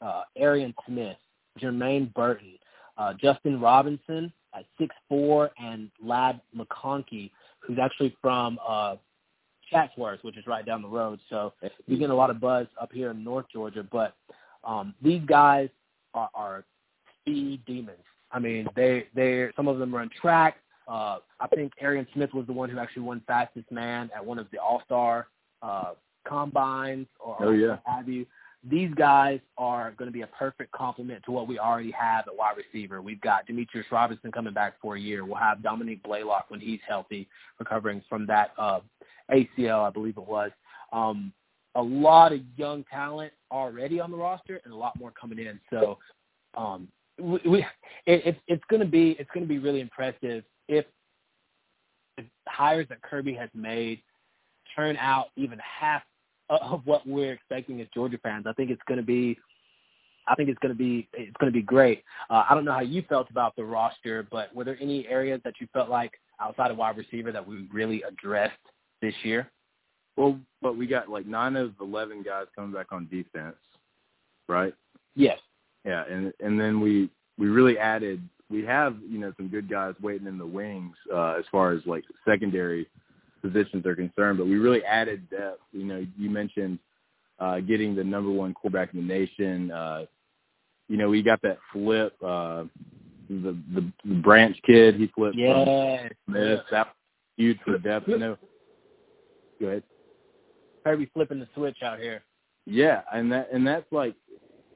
uh, 0.00 0.22
Arian 0.36 0.74
Smith, 0.86 1.16
Jermaine 1.60 2.12
Burton, 2.14 2.54
uh, 2.98 3.14
Justin 3.14 3.60
Robinson 3.60 4.32
at 4.54 4.64
six 4.78 4.94
four, 5.08 5.50
and 5.58 5.90
Ladd 6.02 6.40
McConkey, 6.56 7.30
who's 7.60 7.78
actually 7.80 8.16
from 8.20 8.58
uh, 8.66 8.96
Chatsworth, 9.70 10.22
which 10.22 10.36
is 10.36 10.46
right 10.46 10.66
down 10.66 10.82
the 10.82 10.88
road. 10.88 11.18
So 11.30 11.52
we 11.88 11.96
get 11.98 12.10
a 12.10 12.14
lot 12.14 12.30
of 12.30 12.40
buzz 12.40 12.66
up 12.80 12.92
here 12.92 13.10
in 13.10 13.24
North 13.24 13.46
Georgia. 13.52 13.86
But 13.90 14.14
um, 14.64 14.94
these 15.02 15.22
guys 15.26 15.68
are, 16.14 16.28
are 16.34 16.64
speed 17.20 17.62
demons. 17.66 17.98
I 18.30 18.38
mean, 18.38 18.66
they 18.74 19.06
they 19.14 19.48
some 19.56 19.68
of 19.68 19.78
them 19.78 19.94
run 19.94 20.10
track. 20.20 20.56
Uh, 20.88 21.18
I 21.40 21.46
think 21.54 21.72
Arian 21.80 22.06
Smith 22.14 22.32
was 22.34 22.46
the 22.46 22.52
one 22.52 22.68
who 22.70 22.78
actually 22.78 23.02
won 23.02 23.22
fastest 23.26 23.70
man 23.70 24.10
at 24.14 24.24
one 24.24 24.38
of 24.38 24.46
the 24.50 24.58
All 24.58 24.82
Star 24.84 25.28
uh, 25.62 25.92
combines 26.26 27.06
or, 27.20 27.36
Oh, 27.40 27.50
yeah. 27.52 27.68
what 27.68 27.82
have 27.86 28.08
you. 28.08 28.26
These 28.68 28.94
guys 28.94 29.40
are 29.58 29.90
going 29.92 30.06
to 30.06 30.12
be 30.12 30.22
a 30.22 30.26
perfect 30.28 30.70
complement 30.70 31.24
to 31.24 31.32
what 31.32 31.48
we 31.48 31.58
already 31.58 31.90
have 31.90 32.28
at 32.28 32.36
wide 32.36 32.54
receiver. 32.56 33.02
We've 33.02 33.20
got 33.20 33.44
Demetrius 33.46 33.86
Robinson 33.90 34.30
coming 34.30 34.52
back 34.54 34.74
for 34.80 34.94
a 34.94 35.00
year. 35.00 35.24
We'll 35.24 35.34
have 35.34 35.64
Dominick 35.64 36.00
Blaylock 36.04 36.44
when 36.48 36.60
he's 36.60 36.78
healthy, 36.86 37.28
recovering 37.58 38.02
from 38.08 38.24
that 38.26 38.52
uh, 38.58 38.78
ACL, 39.32 39.84
I 39.84 39.90
believe 39.90 40.16
it 40.16 40.28
was. 40.28 40.52
Um, 40.92 41.32
a 41.74 41.82
lot 41.82 42.32
of 42.32 42.40
young 42.56 42.84
talent 42.84 43.32
already 43.50 43.98
on 43.98 44.12
the 44.12 44.16
roster, 44.16 44.60
and 44.64 44.72
a 44.72 44.76
lot 44.76 44.96
more 44.98 45.10
coming 45.10 45.38
in. 45.40 45.58
So, 45.70 45.98
um, 46.56 46.86
we, 47.18 47.40
we 47.46 47.58
it, 48.06 48.22
it's 48.26 48.38
it's 48.46 48.62
going 48.68 48.80
to 48.80 48.86
be 48.88 49.16
it's 49.18 49.30
going 49.34 49.44
to 49.44 49.48
be 49.48 49.58
really 49.58 49.80
impressive 49.80 50.44
if 50.72 50.86
the 52.16 52.24
hires 52.48 52.86
that 52.88 53.02
Kirby 53.02 53.34
has 53.34 53.50
made 53.54 54.02
turn 54.74 54.96
out 54.96 55.26
even 55.36 55.58
half 55.58 56.02
of 56.48 56.82
what 56.84 57.06
we're 57.06 57.32
expecting 57.32 57.80
as 57.80 57.86
Georgia 57.94 58.18
fans. 58.22 58.46
I 58.46 58.52
think 58.52 58.70
it's 58.70 58.82
going 58.86 58.98
to 58.98 59.06
be. 59.06 59.38
I 60.28 60.36
think 60.36 60.48
it's 60.48 60.58
going 60.60 60.72
to 60.72 60.78
be 60.78 61.08
it's 61.14 61.36
going 61.40 61.52
to 61.52 61.56
be 61.56 61.62
great. 61.62 62.04
Uh, 62.30 62.44
I 62.48 62.54
don't 62.54 62.64
know 62.64 62.72
how 62.72 62.80
you 62.80 63.02
felt 63.08 63.28
about 63.30 63.56
the 63.56 63.64
roster, 63.64 64.26
but 64.30 64.54
were 64.54 64.64
there 64.64 64.78
any 64.80 65.06
areas 65.08 65.40
that 65.44 65.54
you 65.60 65.66
felt 65.72 65.88
like 65.90 66.12
outside 66.40 66.70
of 66.70 66.76
wide 66.76 66.96
receiver 66.96 67.32
that 67.32 67.46
we 67.46 67.66
really 67.72 68.02
addressed 68.02 68.52
this 69.00 69.14
year? 69.24 69.50
Well, 70.16 70.38
but 70.60 70.76
we 70.76 70.86
got 70.86 71.08
like 71.08 71.26
nine 71.26 71.56
of 71.56 71.72
eleven 71.80 72.22
guys 72.22 72.46
coming 72.54 72.72
back 72.72 72.92
on 72.92 73.08
defense, 73.10 73.56
right? 74.48 74.74
Yes. 75.16 75.38
Yeah, 75.84 76.04
and 76.08 76.32
and 76.40 76.60
then 76.60 76.80
we 76.80 77.10
we 77.38 77.48
really 77.48 77.78
added. 77.78 78.22
We 78.52 78.64
have 78.66 78.96
you 79.08 79.18
know 79.18 79.32
some 79.36 79.48
good 79.48 79.68
guys 79.68 79.94
waiting 80.02 80.26
in 80.26 80.38
the 80.38 80.46
wings 80.46 80.94
uh, 81.12 81.34
as 81.38 81.44
far 81.50 81.72
as 81.72 81.80
like 81.86 82.04
secondary 82.28 82.86
positions 83.40 83.86
are 83.86 83.96
concerned, 83.96 84.38
but 84.38 84.46
we 84.46 84.56
really 84.56 84.84
added 84.84 85.28
depth. 85.30 85.60
You 85.72 85.84
know, 85.84 86.06
you 86.18 86.30
mentioned 86.30 86.78
uh, 87.40 87.60
getting 87.60 87.96
the 87.96 88.04
number 88.04 88.30
one 88.30 88.54
quarterback 88.54 88.94
in 88.94 89.00
the 89.00 89.06
nation. 89.14 89.70
Uh, 89.72 90.04
you 90.88 90.96
know, 90.96 91.08
we 91.08 91.22
got 91.22 91.40
that 91.42 91.58
flip. 91.72 92.14
Uh, 92.22 92.64
the, 93.28 93.56
the 93.74 93.92
the 94.04 94.14
branch 94.16 94.56
kid, 94.66 94.96
he 94.96 95.06
flipped. 95.14 95.34
from 95.36 95.42
Yeah. 95.42 96.08
Smith. 96.28 96.60
That 96.70 96.86
was 96.88 96.94
huge 97.36 97.58
for 97.64 97.78
depth. 97.78 98.08
You 98.08 98.18
know. 98.18 98.36
Go 99.60 99.66
ahead. 99.68 99.82
Kirby 100.84 101.10
flipping 101.14 101.40
the 101.40 101.48
switch 101.54 101.78
out 101.82 101.98
here. 102.00 102.22
Yeah, 102.66 103.02
and 103.12 103.32
that 103.32 103.48
and 103.52 103.66
that's 103.66 103.90
like 103.90 104.14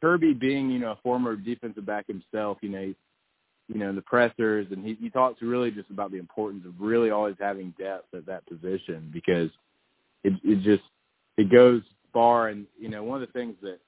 Kirby 0.01 0.35
being 0.35 0.71
you 0.71 0.79
know 0.79 0.93
a 0.93 0.99
former 1.03 1.37
defensive 1.37 1.87
back 1.87 2.07
himself. 2.07 2.59
You 2.63 2.69
know, 2.71 2.83
he, 2.83 2.97
you 3.69 3.81
know 3.81 3.93
the 3.93 4.03
pressers, 4.03 4.67
and 4.71 4.85
he 4.85 4.95
he 5.01 5.11
talks 5.11 5.43
really 5.43 5.71
just 5.71 5.91
about 5.91 6.11
the 6.13 6.19
importance 6.19 6.65
of 6.67 6.75
really 6.79 7.11
always 7.11 7.37
having 7.39 7.75
depth 7.79 8.15
at 8.15 8.27
that 8.27 8.47
position 8.47 9.11
because 9.13 9.51
it 10.25 10.35
it 10.45 10.63
just 10.63 10.85
it 11.37 11.51
goes 11.51 11.83
far. 12.13 12.49
And 12.49 12.67
you 12.79 12.89
know 12.89 13.03
one 13.03 13.23
of 13.23 13.29
the 13.29 13.33
things 13.33 13.57
that 13.63 13.79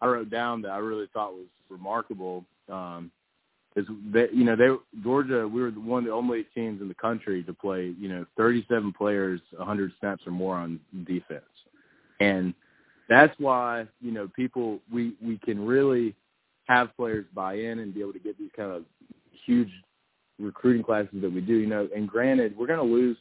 I 0.00 0.06
wrote 0.06 0.30
down 0.30 0.62
that 0.62 0.70
I 0.70 0.78
really 0.78 1.08
thought 1.12 1.32
was 1.32 1.46
remarkable 1.68 2.44
um, 2.70 3.10
is 3.74 3.86
that 4.12 4.32
you 4.34 4.44
know 4.44 4.56
they 4.56 4.68
Georgia 5.02 5.46
we 5.46 5.60
were 5.60 5.70
one 5.70 6.00
of 6.00 6.04
the 6.06 6.12
only 6.12 6.44
teams 6.54 6.80
in 6.80 6.88
the 6.88 6.94
country 6.94 7.42
to 7.44 7.52
play 7.52 7.94
you 7.98 8.08
know 8.08 8.24
37 8.36 8.92
players 8.92 9.40
100 9.56 9.92
snaps 10.00 10.26
or 10.26 10.32
more 10.32 10.56
on 10.56 10.78
defense, 11.06 11.44
and 12.20 12.54
that's 13.08 13.34
why 13.38 13.86
you 14.00 14.12
know 14.12 14.28
people 14.34 14.78
we 14.92 15.14
we 15.20 15.38
can 15.38 15.64
really 15.64 16.14
have 16.66 16.94
players 16.96 17.24
buy 17.34 17.54
in 17.54 17.78
and 17.78 17.94
be 17.94 18.00
able 18.00 18.12
to 18.12 18.18
get 18.18 18.38
these 18.38 18.50
kind 18.56 18.70
of 18.70 18.84
huge 19.44 19.70
recruiting 20.38 20.82
classes 20.82 21.20
that 21.20 21.32
we 21.32 21.40
do. 21.40 21.54
You 21.54 21.66
know, 21.66 21.88
and 21.94 22.08
granted 22.08 22.56
we're 22.56 22.66
going 22.66 22.78
to 22.78 22.94
lose. 22.94 23.16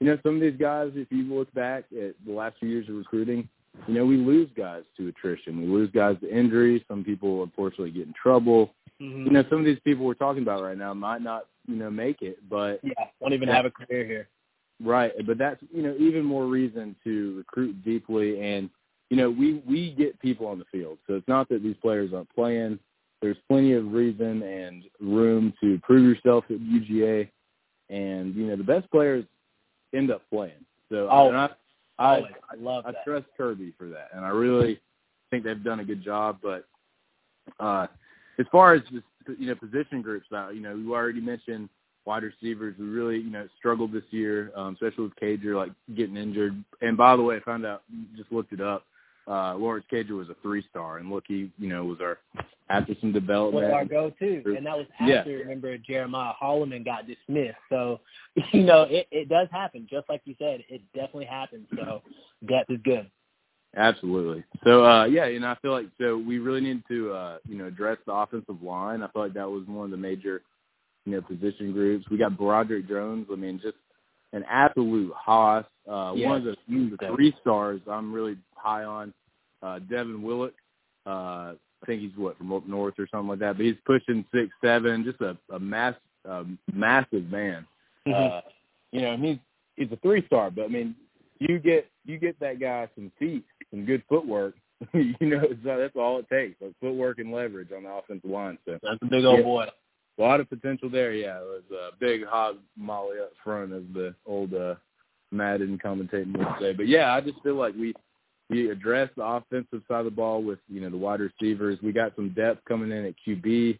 You 0.00 0.06
know, 0.06 0.18
some 0.22 0.36
of 0.36 0.40
these 0.40 0.58
guys, 0.58 0.92
if 0.94 1.08
you 1.10 1.24
look 1.24 1.52
back 1.54 1.84
at 1.92 2.14
the 2.24 2.32
last 2.32 2.56
few 2.60 2.68
years 2.68 2.88
of 2.88 2.94
recruiting, 2.94 3.48
you 3.88 3.94
know, 3.94 4.06
we 4.06 4.16
lose 4.16 4.48
guys 4.56 4.84
to 4.96 5.08
attrition. 5.08 5.60
We 5.60 5.66
lose 5.66 5.90
guys 5.90 6.16
to 6.20 6.32
injury. 6.32 6.84
Some 6.88 7.02
people 7.02 7.42
unfortunately 7.42 7.90
get 7.90 8.06
in 8.06 8.14
trouble. 8.20 8.74
Mm-hmm. 9.00 9.26
You 9.26 9.30
know, 9.30 9.44
some 9.50 9.58
of 9.58 9.64
these 9.64 9.78
people 9.84 10.04
we're 10.04 10.14
talking 10.14 10.42
about 10.42 10.62
right 10.62 10.78
now 10.78 10.94
might 10.94 11.22
not, 11.22 11.46
you 11.66 11.76
know, 11.76 11.90
make 11.90 12.22
it, 12.22 12.38
but 12.48 12.80
yeah, 12.82 12.92
won't 13.20 13.34
even 13.34 13.48
have 13.48 13.64
a 13.64 13.70
career 13.70 14.04
here. 14.04 14.28
Right, 14.82 15.12
but 15.26 15.38
that's 15.38 15.60
you 15.74 15.82
know 15.82 15.94
even 15.98 16.24
more 16.24 16.46
reason 16.46 16.94
to 17.02 17.38
recruit 17.38 17.84
deeply, 17.84 18.40
and 18.40 18.70
you 19.10 19.16
know 19.16 19.28
we 19.28 19.54
we 19.66 19.92
get 19.92 20.18
people 20.20 20.46
on 20.46 20.60
the 20.60 20.64
field, 20.70 20.98
so 21.06 21.14
it's 21.14 21.26
not 21.26 21.48
that 21.48 21.64
these 21.64 21.74
players 21.82 22.12
aren't 22.14 22.32
playing. 22.32 22.78
There's 23.20 23.36
plenty 23.48 23.72
of 23.72 23.92
reason 23.92 24.42
and 24.42 24.84
room 25.00 25.52
to 25.60 25.78
prove 25.82 26.04
yourself 26.04 26.44
at 26.50 26.58
UGA, 26.60 27.28
and 27.90 28.34
you 28.34 28.46
know 28.46 28.56
the 28.56 28.64
best 28.64 28.90
players 28.90 29.24
end 29.94 30.10
up 30.10 30.22
playing. 30.30 30.64
So 30.90 31.08
Oh, 31.10 31.28
and 31.28 31.36
I 31.36 31.50
I, 31.98 32.16
I 32.16 32.56
love 32.58 32.84
I 32.86 32.92
that. 32.92 33.04
trust 33.04 33.26
Kirby 33.36 33.74
for 33.76 33.88
that, 33.88 34.10
and 34.14 34.24
I 34.24 34.28
really 34.28 34.80
think 35.30 35.44
they've 35.44 35.62
done 35.62 35.80
a 35.80 35.84
good 35.84 36.02
job. 36.02 36.38
But 36.42 36.66
uh, 37.58 37.88
as 38.38 38.46
far 38.52 38.74
as 38.74 38.82
just, 38.82 39.04
you 39.38 39.48
know 39.48 39.54
position 39.56 40.00
groups, 40.02 40.26
uh, 40.32 40.50
you 40.50 40.60
know 40.60 40.76
we 40.76 40.88
already 40.92 41.20
mentioned 41.20 41.68
wide 42.04 42.22
receivers. 42.22 42.76
We 42.78 42.86
really 42.86 43.18
you 43.18 43.30
know 43.30 43.48
struggled 43.58 43.92
this 43.92 44.04
year, 44.10 44.52
um, 44.54 44.74
especially 44.74 45.04
with 45.04 45.16
Cager 45.16 45.56
like 45.56 45.72
getting 45.96 46.16
injured. 46.16 46.62
And 46.80 46.96
by 46.96 47.16
the 47.16 47.22
way, 47.22 47.36
I 47.36 47.40
found 47.40 47.66
out 47.66 47.82
just 48.16 48.30
looked 48.30 48.52
it 48.52 48.60
up. 48.60 48.84
Uh, 49.28 49.54
Lawrence 49.56 49.84
Cager 49.92 50.12
was 50.16 50.28
a 50.30 50.36
three 50.42 50.64
star, 50.70 50.98
and 50.98 51.10
look, 51.10 51.24
he 51.28 51.50
you 51.58 51.68
know 51.68 51.84
was 51.84 51.98
our 52.00 52.18
after 52.70 52.94
some 53.00 53.12
was 53.12 53.20
development. 53.20 53.72
our 53.72 53.84
go-to, 53.84 54.42
and 54.56 54.64
that 54.66 54.76
was 54.76 54.86
Yeah. 55.00 55.18
after 55.18 55.30
remember 55.38 55.76
Jeremiah 55.78 56.32
Holloman 56.40 56.84
got 56.84 57.06
dismissed. 57.06 57.56
So, 57.70 58.00
you 58.52 58.62
know, 58.62 58.82
it, 58.82 59.06
it 59.10 59.28
does 59.28 59.48
happen, 59.50 59.86
just 59.90 60.08
like 60.08 60.22
you 60.24 60.34
said. 60.38 60.64
It 60.68 60.82
definitely 60.94 61.26
happens. 61.26 61.66
So, 61.76 62.02
depth 62.46 62.70
is 62.70 62.80
good. 62.84 63.10
Absolutely. 63.76 64.44
So 64.64 64.84
uh 64.84 65.04
yeah, 65.04 65.24
and 65.26 65.34
you 65.34 65.40
know, 65.40 65.48
I 65.48 65.56
feel 65.60 65.72
like 65.72 65.86
so 66.00 66.16
we 66.16 66.38
really 66.38 66.62
need 66.62 66.82
to 66.88 67.12
uh 67.12 67.38
you 67.46 67.56
know 67.58 67.66
address 67.66 67.98
the 68.06 68.12
offensive 68.12 68.62
line. 68.62 69.02
I 69.02 69.08
feel 69.08 69.22
like 69.22 69.34
that 69.34 69.48
was 69.48 69.64
one 69.66 69.84
of 69.84 69.90
the 69.90 69.96
major 69.98 70.42
you 71.04 71.12
know 71.12 71.20
position 71.20 71.72
groups. 71.72 72.06
We 72.10 72.16
got 72.16 72.36
Broderick 72.38 72.88
Jones. 72.88 73.26
I 73.30 73.36
mean, 73.36 73.60
just 73.62 73.76
an 74.32 74.44
absolute 74.48 75.12
hoss. 75.14 75.64
Uh 75.90 76.12
Yeah. 76.16 76.28
one 76.28 76.36
of 76.38 76.44
the, 76.44 76.56
the 76.68 77.14
three 77.14 77.34
stars 77.40 77.80
I'm 77.90 78.12
really 78.12 78.36
high 78.54 78.84
on. 78.84 79.12
Uh 79.62 79.78
Devin 79.80 80.22
Willock. 80.22 80.54
Uh 81.06 81.54
I 81.82 81.86
think 81.86 82.02
he's 82.02 82.16
what 82.16 82.36
from 82.38 82.52
up 82.52 82.66
north 82.66 82.94
or 82.98 83.06
something 83.10 83.28
like 83.28 83.38
that. 83.38 83.56
But 83.56 83.66
he's 83.66 83.76
pushing 83.86 84.24
six 84.34 84.50
seven, 84.62 85.04
just 85.04 85.20
a, 85.20 85.36
a 85.54 85.58
mass 85.58 85.94
a 86.24 86.44
massive 86.72 87.30
man. 87.30 87.66
Uh 88.06 88.40
you 88.92 89.02
know, 89.02 89.12
and 89.12 89.24
he's 89.24 89.38
he's 89.76 89.92
a 89.92 89.96
three 89.96 90.24
star, 90.26 90.50
but 90.50 90.64
I 90.64 90.68
mean 90.68 90.94
you 91.38 91.58
get 91.58 91.88
you 92.04 92.18
get 92.18 92.38
that 92.40 92.58
guy 92.60 92.88
some 92.94 93.12
feet, 93.18 93.44
some 93.70 93.84
good 93.84 94.02
footwork. 94.08 94.54
you 94.92 95.14
know, 95.20 95.42
so 95.64 95.78
that's 95.78 95.96
all 95.96 96.18
it 96.20 96.28
takes. 96.30 96.60
Like 96.60 96.72
footwork 96.80 97.18
and 97.18 97.32
leverage 97.32 97.68
on 97.76 97.82
the 97.84 97.90
offensive 97.90 98.30
line. 98.30 98.58
So 98.64 98.78
That's 98.82 98.98
a 99.02 99.06
big 99.06 99.24
old 99.24 99.38
Yeah. 99.38 99.44
boy. 99.44 99.66
A 100.18 100.22
lot 100.22 100.40
of 100.40 100.48
potential 100.48 100.90
there. 100.90 101.12
Yeah, 101.12 101.38
it 101.38 101.46
was 101.46 101.62
a 101.72 101.96
big 101.98 102.24
hog 102.26 102.56
molly 102.76 103.18
up 103.20 103.32
front, 103.42 103.72
as 103.72 103.82
the 103.94 104.14
old 104.26 104.52
uh, 104.54 104.74
Madden 105.30 105.78
commentating 105.84 106.36
would 106.36 106.48
say. 106.60 106.72
But 106.72 106.88
yeah, 106.88 107.14
I 107.14 107.20
just 107.20 107.40
feel 107.42 107.54
like 107.54 107.74
we 107.74 107.94
we 108.50 108.70
addressed 108.70 109.16
the 109.16 109.24
offensive 109.24 109.82
side 109.88 110.00
of 110.00 110.04
the 110.06 110.10
ball 110.10 110.42
with 110.42 110.58
you 110.68 110.80
know 110.80 110.90
the 110.90 110.96
wide 110.96 111.20
receivers. 111.20 111.78
We 111.82 111.92
got 111.92 112.16
some 112.16 112.30
depth 112.30 112.64
coming 112.66 112.90
in 112.90 113.06
at 113.06 113.14
QB. 113.26 113.78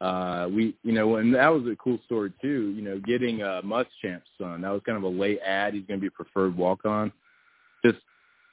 Uh, 0.00 0.48
we 0.48 0.74
you 0.82 0.92
know 0.92 1.16
and 1.16 1.34
that 1.34 1.48
was 1.48 1.66
a 1.66 1.76
cool 1.76 1.98
story 2.04 2.32
too. 2.40 2.72
You 2.76 2.82
know, 2.82 3.00
getting 3.00 3.42
uh, 3.42 3.62
Muschamp's 3.64 4.28
son. 4.38 4.62
That 4.62 4.70
was 4.70 4.82
kind 4.86 4.98
of 4.98 5.04
a 5.04 5.08
late 5.08 5.40
ad. 5.44 5.74
He's 5.74 5.86
going 5.86 6.00
to 6.00 6.02
be 6.02 6.08
a 6.08 6.10
preferred 6.10 6.56
walk 6.56 6.84
on. 6.84 7.12
Just 7.84 7.98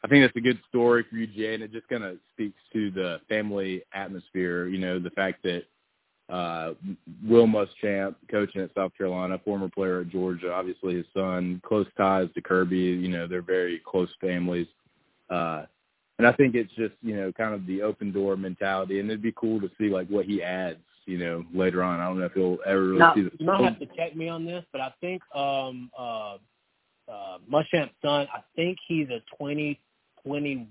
I 0.03 0.07
think 0.07 0.23
that's 0.23 0.35
a 0.35 0.41
good 0.41 0.59
story 0.67 1.05
for 1.09 1.15
UGA, 1.15 1.55
and 1.55 1.63
it 1.63 1.71
just 1.71 1.87
kind 1.87 2.03
of 2.03 2.17
speaks 2.33 2.59
to 2.73 2.91
the 2.91 3.21
family 3.29 3.83
atmosphere. 3.93 4.67
You 4.67 4.79
know, 4.79 4.99
the 4.99 5.11
fact 5.11 5.43
that 5.43 5.63
Uh, 6.33 6.73
Will 7.29 7.45
Muschamp, 7.45 8.15
coaching 8.31 8.61
at 8.61 8.73
South 8.73 8.91
Carolina, 8.97 9.39
former 9.45 9.69
player 9.69 10.01
at 10.01 10.09
Georgia. 10.09 10.51
Obviously, 10.51 10.95
his 10.95 11.05
son, 11.13 11.61
close 11.63 11.85
ties 11.95 12.27
to 12.33 12.41
Kirby. 12.41 12.75
You 12.75 13.09
know, 13.09 13.27
they're 13.27 13.43
very 13.43 13.79
close 13.85 14.09
families. 14.19 14.65
Uh, 15.29 15.65
and 16.17 16.25
I 16.25 16.31
think 16.31 16.55
it's 16.55 16.73
just 16.73 16.95
you 17.03 17.15
know 17.15 17.31
kind 17.33 17.53
of 17.53 17.67
the 17.67 17.83
open 17.83 18.11
door 18.11 18.35
mentality, 18.35 18.99
and 18.99 19.11
it'd 19.11 19.21
be 19.21 19.33
cool 19.35 19.61
to 19.61 19.69
see 19.77 19.89
like 19.89 20.07
what 20.07 20.25
he 20.25 20.41
adds. 20.41 20.79
You 21.05 21.19
know, 21.19 21.45
later 21.53 21.83
on. 21.83 21.99
I 21.99 22.05
don't 22.07 22.17
know 22.17 22.25
if 22.25 22.33
he'll 22.33 22.57
ever 22.65 22.81
really 22.81 22.99
now, 22.99 23.13
see 23.13 23.21
the. 23.21 23.31
You 23.37 23.45
might 23.45 23.63
have 23.63 23.79
to 23.79 23.85
check 23.95 24.15
me 24.15 24.27
on 24.27 24.43
this, 24.43 24.65
but 24.71 24.81
I 24.81 24.91
think 25.01 25.21
um 25.35 25.91
uh 25.95 26.37
uh 27.11 27.37
Muschamp's 27.51 27.93
son, 28.01 28.27
I 28.33 28.39
think 28.55 28.79
he's 28.87 29.09
a 29.09 29.21
twenty 29.37 29.79
twenty 30.25 30.67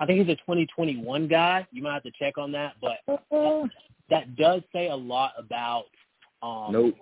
I 0.00 0.06
think 0.06 0.26
he's 0.26 0.36
a 0.36 0.44
twenty 0.44 0.66
twenty 0.74 0.96
one 0.96 1.28
guy. 1.28 1.64
You 1.70 1.82
might 1.82 1.94
have 1.94 2.02
to 2.02 2.12
check 2.18 2.38
on 2.38 2.50
that, 2.52 2.74
but 2.80 2.98
that 4.10 4.36
does 4.36 4.62
say 4.72 4.88
a 4.88 4.96
lot 4.96 5.32
about 5.38 5.84
um 6.42 6.72
Nope. 6.72 6.94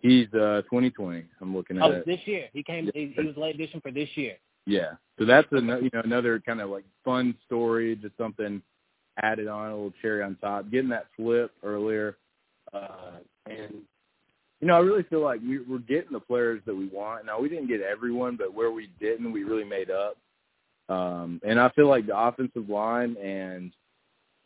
He's 0.00 0.26
uh 0.34 0.62
2020. 0.70 1.24
I'm 1.40 1.54
looking 1.54 1.78
at 1.78 1.82
Oh, 1.82 1.90
it. 1.92 2.06
this 2.06 2.20
year. 2.26 2.48
He 2.52 2.62
came 2.62 2.90
he, 2.94 3.12
he 3.16 3.22
was 3.24 3.36
late 3.36 3.54
edition 3.54 3.80
for 3.80 3.90
this 3.90 4.08
year. 4.16 4.36
Yeah. 4.66 4.92
So 5.18 5.24
that's 5.24 5.50
a 5.52 5.56
you 5.56 5.90
know 5.92 6.00
another 6.04 6.40
kind 6.40 6.60
of 6.60 6.70
like 6.70 6.84
fun 7.04 7.34
story, 7.46 7.96
just 7.96 8.16
something 8.18 8.60
added 9.22 9.46
on 9.48 9.70
a 9.70 9.74
little 9.74 9.92
cherry 10.02 10.22
on 10.22 10.36
top. 10.36 10.70
Getting 10.70 10.90
that 10.90 11.06
flip 11.16 11.52
earlier, 11.62 12.16
uh, 12.72 13.18
and 13.46 13.74
you 14.60 14.66
know 14.68 14.74
I 14.74 14.80
really 14.80 15.04
feel 15.04 15.20
like 15.22 15.40
we, 15.40 15.60
we're 15.60 15.78
getting 15.78 16.12
the 16.12 16.20
players 16.20 16.60
that 16.66 16.74
we 16.74 16.88
want. 16.88 17.26
Now 17.26 17.40
we 17.40 17.48
didn't 17.48 17.68
get 17.68 17.80
everyone, 17.80 18.36
but 18.36 18.52
where 18.52 18.72
we 18.72 18.88
didn't, 19.00 19.32
we 19.32 19.44
really 19.44 19.64
made 19.64 19.90
up. 19.90 20.16
Um, 20.88 21.40
and 21.46 21.58
I 21.60 21.70
feel 21.70 21.88
like 21.88 22.06
the 22.06 22.18
offensive 22.18 22.68
line 22.68 23.16
and 23.16 23.72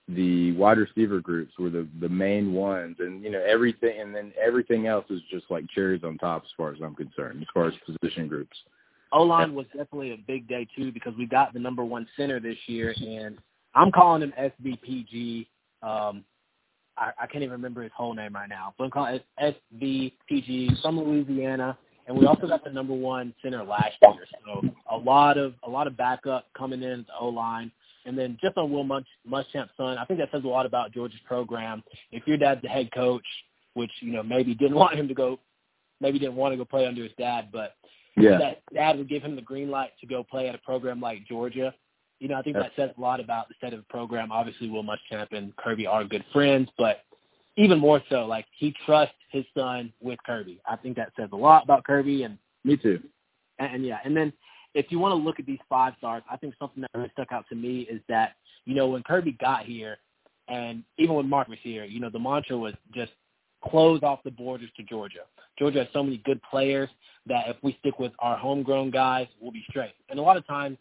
the 0.08 0.52
wide 0.52 0.78
receiver 0.78 1.20
groups 1.20 1.52
were 1.58 1.70
the 1.70 1.86
the 2.00 2.08
main 2.08 2.52
ones, 2.54 2.96
and 2.98 3.22
you 3.22 3.30
know 3.30 3.42
everything, 3.42 4.00
and 4.00 4.14
then 4.14 4.32
everything 4.42 4.86
else 4.86 5.04
is 5.10 5.20
just 5.30 5.46
like 5.50 5.64
cherries 5.74 6.02
on 6.02 6.16
top 6.18 6.44
as 6.44 6.50
far 6.56 6.72
as 6.72 6.78
I'm 6.82 6.94
concerned, 6.94 7.42
as 7.42 7.48
far 7.52 7.68
as 7.68 7.74
position 7.84 8.26
groups. 8.26 8.56
O 9.12 9.22
line 9.22 9.54
was 9.54 9.66
definitely 9.66 10.12
a 10.12 10.18
big 10.26 10.48
day 10.48 10.66
too 10.76 10.92
because 10.92 11.14
we 11.16 11.26
got 11.26 11.52
the 11.52 11.58
number 11.58 11.84
one 11.84 12.06
center 12.16 12.40
this 12.40 12.56
year, 12.66 12.94
and 13.00 13.38
I'm 13.74 13.92
calling 13.92 14.22
him 14.22 14.32
SBPG. 14.38 15.46
Um, 15.82 16.24
I, 16.96 17.12
I 17.20 17.26
can't 17.26 17.42
even 17.44 17.52
remember 17.52 17.82
his 17.82 17.92
whole 17.94 18.14
name 18.14 18.34
right 18.34 18.48
now, 18.48 18.74
but 18.76 18.84
I'm 18.84 18.90
calling 18.90 19.20
it 19.36 19.60
SBPG 19.80 20.80
from 20.82 20.98
Louisiana, 21.00 21.76
and 22.06 22.16
we 22.16 22.26
also 22.26 22.46
got 22.46 22.64
the 22.64 22.70
number 22.70 22.94
one 22.94 23.34
center 23.42 23.62
last 23.62 23.96
year. 24.02 24.26
So 24.46 24.62
a 24.90 24.96
lot 24.96 25.36
of 25.36 25.54
a 25.64 25.70
lot 25.70 25.86
of 25.86 25.96
backup 25.96 26.46
coming 26.56 26.82
in 26.82 27.04
the 27.06 27.14
O 27.20 27.28
line. 27.28 27.70
And 28.08 28.18
then 28.18 28.38
just 28.40 28.56
on 28.56 28.72
Will 28.72 28.84
Musch, 28.84 29.04
Muschamp's 29.30 29.70
son, 29.76 29.98
I 29.98 30.04
think 30.06 30.18
that 30.18 30.30
says 30.32 30.42
a 30.44 30.48
lot 30.48 30.64
about 30.66 30.92
Georgia's 30.92 31.20
program. 31.26 31.82
If 32.10 32.26
your 32.26 32.38
dad's 32.38 32.62
the 32.62 32.68
head 32.68 32.90
coach, 32.92 33.26
which 33.74 33.90
you 34.00 34.12
know 34.12 34.22
maybe 34.22 34.54
didn't 34.54 34.76
want 34.82 34.96
him 34.96 35.06
to 35.08 35.14
go, 35.14 35.38
maybe 36.00 36.18
didn't 36.18 36.36
want 36.36 36.52
to 36.52 36.56
go 36.56 36.64
play 36.64 36.86
under 36.86 37.02
his 37.02 37.12
dad, 37.18 37.48
but 37.52 37.74
Yeah. 38.16 38.38
that 38.38 38.62
dad 38.74 38.96
would 38.96 39.08
give 39.10 39.22
him 39.22 39.36
the 39.36 39.42
green 39.42 39.70
light 39.70 39.90
to 40.00 40.06
go 40.06 40.24
play 40.24 40.48
at 40.48 40.54
a 40.54 40.58
program 40.58 41.00
like 41.00 41.26
Georgia. 41.28 41.74
You 42.18 42.28
know, 42.28 42.34
I 42.36 42.42
think 42.42 42.56
that 42.56 42.72
says 42.74 42.90
a 42.96 43.00
lot 43.00 43.20
about 43.20 43.46
the 43.48 43.54
state 43.58 43.72
of 43.74 43.78
the 43.80 43.86
program. 43.86 44.32
Obviously, 44.32 44.68
Will 44.70 44.82
Muschamp 44.82 45.28
and 45.32 45.54
Kirby 45.56 45.86
are 45.86 46.02
good 46.04 46.24
friends, 46.32 46.68
but 46.76 47.02
even 47.56 47.78
more 47.78 48.02
so, 48.08 48.24
like 48.26 48.46
he 48.56 48.74
trusts 48.86 49.14
his 49.30 49.44
son 49.56 49.92
with 50.00 50.18
Kirby. 50.26 50.60
I 50.66 50.76
think 50.76 50.96
that 50.96 51.12
says 51.16 51.28
a 51.32 51.36
lot 51.36 51.62
about 51.62 51.84
Kirby, 51.84 52.22
and 52.24 52.38
Me 52.64 52.76
too. 52.76 53.00
and, 53.58 53.74
and 53.74 53.84
yeah, 53.86 53.98
and 54.04 54.16
then 54.16 54.32
if 54.74 54.86
you 54.90 54.98
want 54.98 55.12
to 55.12 55.16
look 55.16 55.38
at 55.38 55.46
these 55.46 55.58
five 55.68 55.94
stars, 55.98 56.22
I 56.30 56.36
think 56.36 56.54
something 56.58 56.82
that 56.82 56.90
really 56.94 57.10
stuck 57.12 57.32
out 57.32 57.46
to 57.48 57.54
me 57.54 57.80
is 57.82 58.00
that 58.08 58.34
you 58.64 58.74
know 58.74 58.88
when 58.88 59.02
Kirby 59.02 59.32
got 59.40 59.64
here, 59.64 59.98
and 60.48 60.82
even 60.98 61.14
when 61.14 61.28
Mark 61.28 61.48
was 61.48 61.58
here, 61.62 61.84
you 61.84 62.00
know 62.00 62.10
the 62.10 62.18
mantra 62.18 62.56
was 62.56 62.74
just 62.94 63.12
close 63.64 64.02
off 64.02 64.20
the 64.24 64.30
borders 64.30 64.70
to 64.76 64.82
Georgia. 64.82 65.20
Georgia 65.58 65.80
has 65.80 65.88
so 65.92 66.02
many 66.02 66.18
good 66.24 66.40
players 66.48 66.88
that 67.26 67.48
if 67.48 67.56
we 67.62 67.76
stick 67.80 67.98
with 67.98 68.12
our 68.20 68.36
homegrown 68.36 68.90
guys, 68.90 69.26
we'll 69.40 69.52
be 69.52 69.64
straight. 69.68 69.94
And 70.08 70.18
a 70.18 70.22
lot 70.22 70.36
of 70.36 70.46
times 70.46 70.78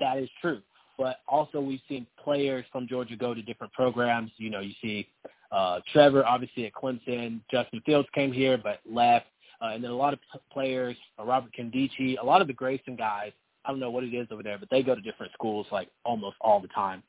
that 0.00 0.18
is 0.18 0.28
true. 0.40 0.60
But 0.98 1.18
also 1.28 1.60
we've 1.60 1.80
seen 1.88 2.06
players 2.22 2.64
from 2.72 2.88
Georgia 2.88 3.16
go 3.16 3.34
to 3.34 3.42
different 3.42 3.72
programs. 3.72 4.30
You 4.38 4.50
know, 4.50 4.60
you 4.60 4.72
see 4.80 5.08
uh, 5.52 5.80
Trevor 5.92 6.24
obviously 6.24 6.66
at 6.66 6.72
Clemson. 6.72 7.40
Justin 7.50 7.82
Fields 7.84 8.08
came 8.14 8.32
here 8.32 8.56
but 8.56 8.80
left. 8.90 9.26
Uh, 9.60 9.68
and 9.68 9.82
then 9.82 9.90
a 9.90 9.96
lot 9.96 10.12
of 10.12 10.20
p- 10.32 10.38
players, 10.52 10.96
uh, 11.18 11.24
Robert 11.24 11.52
Kendichi, 11.58 12.16
a 12.20 12.24
lot 12.24 12.40
of 12.40 12.46
the 12.46 12.52
Grayson 12.52 12.96
guys, 12.96 13.32
I 13.64 13.70
don't 13.70 13.80
know 13.80 13.90
what 13.90 14.04
it 14.04 14.14
is 14.14 14.28
over 14.30 14.42
there, 14.42 14.58
but 14.58 14.70
they 14.70 14.82
go 14.82 14.94
to 14.94 15.00
different 15.00 15.32
schools 15.32 15.66
like 15.72 15.88
almost 16.04 16.36
all 16.40 16.60
the 16.60 16.68
time. 16.68 17.02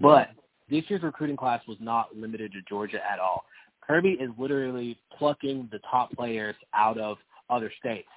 But 0.00 0.30
this 0.68 0.84
year's 0.88 1.02
recruiting 1.02 1.36
class 1.36 1.62
was 1.66 1.78
not 1.80 2.14
limited 2.14 2.52
to 2.52 2.58
Georgia 2.68 2.98
at 3.10 3.18
all. 3.18 3.44
Kirby 3.86 4.12
is 4.12 4.30
literally 4.38 4.98
plucking 5.18 5.68
the 5.72 5.80
top 5.90 6.12
players 6.12 6.54
out 6.74 6.98
of 6.98 7.18
other 7.50 7.72
states, 7.78 8.08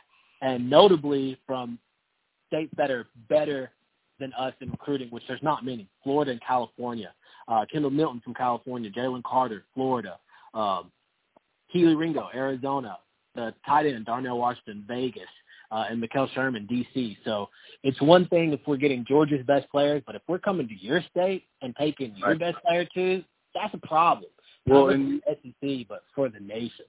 and 0.41 0.69
notably 0.69 1.37
from 1.47 1.79
states 2.47 2.71
that 2.77 2.91
are 2.91 3.07
better 3.29 3.71
than 4.19 4.31
us 4.33 4.53
in 4.61 4.69
recruiting, 4.69 5.09
which 5.09 5.23
there's 5.27 5.43
not 5.43 5.65
many. 5.65 5.87
Florida 6.03 6.31
and 6.31 6.41
California. 6.41 7.13
Uh, 7.47 7.65
Kendall 7.71 7.91
Milton 7.91 8.21
from 8.23 8.33
California, 8.33 8.89
Jalen 8.89 9.23
Carter, 9.23 9.63
Florida, 9.73 10.17
um, 10.53 10.91
Kelee 11.73 11.95
Ringo, 11.95 12.29
Arizona, 12.33 12.97
the 13.35 13.53
tight 13.65 13.85
end 13.85 14.05
Darnell 14.05 14.37
Washington, 14.39 14.83
Vegas, 14.87 15.23
uh, 15.71 15.85
and 15.89 16.01
Mekhail 16.01 16.29
Sherman, 16.33 16.67
DC. 16.71 17.17
So 17.25 17.49
it's 17.83 17.99
one 18.01 18.27
thing 18.27 18.53
if 18.53 18.61
we're 18.65 18.77
getting 18.77 19.05
Georgia's 19.07 19.45
best 19.45 19.69
players, 19.69 20.01
but 20.05 20.15
if 20.15 20.21
we're 20.27 20.39
coming 20.39 20.67
to 20.67 20.75
your 20.75 21.01
state 21.11 21.43
and 21.61 21.75
taking 21.75 22.15
your 22.15 22.29
Right. 22.29 22.39
best 22.39 22.57
player 22.63 22.85
too, 22.85 23.23
that's 23.53 23.73
a 23.73 23.87
problem. 23.87 24.29
Well, 24.67 24.87
Not 24.87 24.95
and 24.95 25.21
the 25.21 25.53
SEC, 25.61 25.87
but 25.87 26.03
for 26.15 26.29
the 26.29 26.39
nation. 26.39 26.85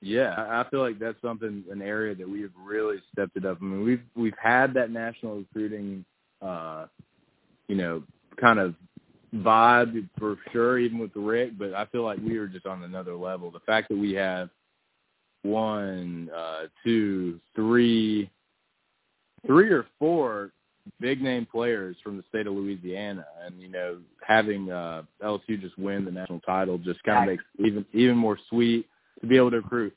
Yeah, 0.00 0.34
I 0.36 0.60
I 0.60 0.70
feel 0.70 0.80
like 0.80 0.98
that's 0.98 1.20
something 1.20 1.64
an 1.70 1.82
area 1.82 2.14
that 2.14 2.28
we 2.28 2.40
have 2.42 2.52
really 2.56 2.98
stepped 3.12 3.36
it 3.36 3.44
up. 3.44 3.58
I 3.60 3.64
mean, 3.64 3.82
we've 3.84 4.02
we've 4.14 4.38
had 4.40 4.72
that 4.74 4.90
national 4.90 5.38
recruiting, 5.38 6.04
uh, 6.40 6.86
you 7.66 7.74
know, 7.74 8.02
kind 8.40 8.58
of 8.60 8.74
vibe 9.34 10.08
for 10.18 10.38
sure, 10.52 10.78
even 10.78 10.98
with 10.98 11.10
Richt. 11.16 11.58
But 11.58 11.74
I 11.74 11.84
feel 11.86 12.04
like 12.04 12.18
we 12.20 12.38
are 12.38 12.46
just 12.46 12.66
on 12.66 12.84
another 12.84 13.14
level. 13.16 13.50
The 13.50 13.60
fact 13.60 13.88
that 13.88 13.98
we 13.98 14.12
have 14.14 14.50
one, 15.42 16.30
uh, 16.36 16.62
two, 16.84 17.40
three, 17.54 18.30
three 19.46 19.70
or 19.70 19.86
four 19.98 20.52
big 21.00 21.22
name 21.22 21.46
players 21.50 21.96
from 22.02 22.16
the 22.16 22.24
state 22.28 22.46
of 22.46 22.54
Louisiana, 22.54 23.26
and 23.44 23.60
you 23.60 23.68
know, 23.68 23.98
having 24.26 24.70
uh, 24.70 25.02
LSU 25.22 25.60
just 25.60 25.78
win 25.78 26.04
the 26.04 26.10
national 26.10 26.40
title 26.40 26.78
just 26.78 27.02
kind 27.04 27.30
of 27.30 27.36
makes 27.36 27.44
it 27.58 27.66
even 27.66 27.86
even 27.92 28.16
more 28.16 28.38
sweet 28.48 28.86
to 29.20 29.26
be 29.26 29.36
able 29.36 29.50
to 29.50 29.58
recruit. 29.58 29.94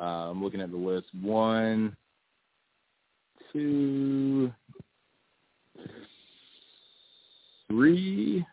Uh, 0.00 0.30
I'm 0.30 0.42
looking 0.42 0.60
at 0.60 0.70
the 0.70 0.76
list. 0.76 1.06
One, 1.20 1.96
two, 3.52 4.52
three, 7.68 8.46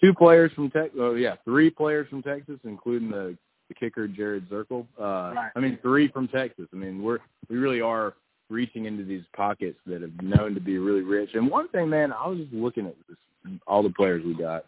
two 0.00 0.14
players 0.14 0.52
from 0.52 0.70
Texas. 0.70 0.98
Oh 1.00 1.14
yeah, 1.14 1.36
three 1.44 1.70
players 1.70 2.08
from 2.08 2.22
Texas, 2.22 2.58
including 2.64 3.10
the, 3.10 3.36
the 3.68 3.74
kicker 3.74 4.08
Jared 4.08 4.48
Zirkel. 4.50 4.86
Uh, 4.98 5.32
Right. 5.34 5.50
I 5.54 5.60
mean, 5.60 5.78
three 5.82 6.08
from 6.08 6.28
Texas. 6.28 6.66
I 6.72 6.76
mean, 6.76 7.02
we're 7.02 7.18
we 7.48 7.56
really 7.56 7.80
are 7.80 8.14
reaching 8.50 8.86
into 8.86 9.04
these 9.04 9.24
pockets 9.36 9.78
that 9.86 10.00
have 10.02 10.22
known 10.22 10.54
to 10.54 10.60
be 10.60 10.78
really 10.78 11.02
rich. 11.02 11.30
And 11.34 11.50
one 11.50 11.68
thing, 11.68 11.90
man, 11.90 12.12
I 12.12 12.26
was 12.26 12.38
just 12.38 12.52
looking 12.52 12.86
at 12.86 12.94
this, 13.08 13.18
all 13.66 13.82
the 13.82 13.90
players 13.90 14.24
we 14.24 14.34
got, 14.34 14.64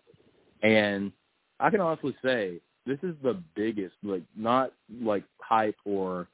and 0.63 1.13
I 1.59 1.71
can 1.71 1.81
honestly 1.81 2.15
say 2.23 2.61
this 2.87 2.99
is 3.03 3.15
the 3.23 3.43
biggest, 3.55 3.95
like 4.03 4.23
not 4.37 4.73
like 5.03 5.25
hype 5.41 5.77
or 5.85 6.29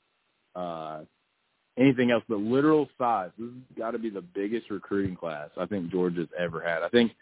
uh 0.55 1.03
anything 1.79 2.11
else, 2.11 2.25
but 2.29 2.39
literal 2.39 2.89
size. 2.99 3.31
This 3.39 3.49
has 3.49 3.79
got 3.79 3.91
to 3.93 3.99
be 3.99 4.11
the 4.11 4.23
biggest 4.23 4.71
recruiting 4.71 5.15
class 5.15 5.51
I 5.59 5.67
think 5.67 5.91
Georgia's 5.91 6.29
ever 6.39 6.61
had. 6.61 6.83
I 6.83 6.89
think 6.89 7.13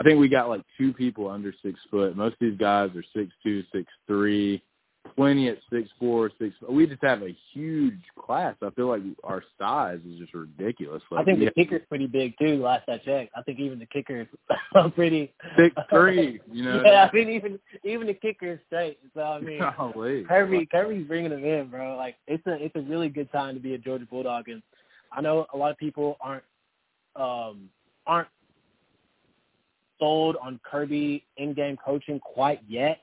I 0.00 0.04
think 0.04 0.18
we 0.18 0.28
got 0.28 0.48
like 0.48 0.62
two 0.76 0.92
people 0.92 1.28
under 1.28 1.54
six 1.62 1.78
foot. 1.90 2.16
Most 2.16 2.34
of 2.34 2.38
these 2.40 2.58
guys 2.58 2.90
are 2.96 3.04
six 3.14 3.32
two, 3.42 3.62
six 3.72 3.86
three, 4.06 4.62
plenty 5.16 5.48
at 5.48 5.58
six 5.70 5.88
four, 5.98 6.30
six. 6.38 6.54
We 6.68 6.86
just 6.86 7.02
have 7.02 7.22
a 7.22 7.36
huge 7.52 8.00
class. 8.18 8.56
I 8.62 8.70
feel 8.70 8.88
like 8.88 9.02
our 9.22 9.42
size 9.58 10.00
is 10.08 10.18
just 10.18 10.34
ridiculous. 10.34 11.02
Like, 11.10 11.22
I 11.22 11.24
think 11.24 11.40
the 11.40 11.50
kicker's 11.50 11.82
pretty 11.88 12.06
big 12.06 12.34
too. 12.38 12.62
Last 12.62 12.88
I 12.88 12.98
checked, 12.98 13.32
I 13.36 13.42
think 13.42 13.60
even 13.60 13.78
the 13.78 13.86
kicker 13.86 14.22
is 14.22 14.26
pretty 14.94 15.32
six 15.56 15.74
three. 15.90 16.40
You 16.50 16.64
know, 16.64 16.82
yeah, 16.86 17.08
I 17.10 17.14
mean 17.14 17.30
even 17.30 17.58
even 17.84 18.06
the 18.06 18.14
kicker 18.14 18.52
is 18.52 18.58
straight. 18.66 18.98
So 19.14 19.20
I 19.20 19.40
mean, 19.40 19.60
Golly. 19.76 20.24
Kirby 20.24 20.66
Kirby's 20.66 21.06
bringing 21.06 21.30
them 21.30 21.44
in, 21.44 21.68
bro. 21.68 21.96
Like 21.96 22.16
it's 22.26 22.46
a 22.46 22.54
it's 22.62 22.76
a 22.76 22.82
really 22.82 23.08
good 23.08 23.30
time 23.32 23.54
to 23.54 23.60
be 23.60 23.74
a 23.74 23.78
Georgia 23.78 24.06
Bulldog, 24.06 24.48
and 24.48 24.62
I 25.12 25.20
know 25.20 25.46
a 25.52 25.56
lot 25.56 25.70
of 25.70 25.78
people 25.78 26.16
aren't 26.20 26.44
um 27.16 27.68
aren't 28.06 28.28
sold 29.98 30.36
on 30.42 30.58
Kirby 30.68 31.24
in-game 31.36 31.76
coaching 31.84 32.18
quite 32.20 32.60
yet, 32.68 33.00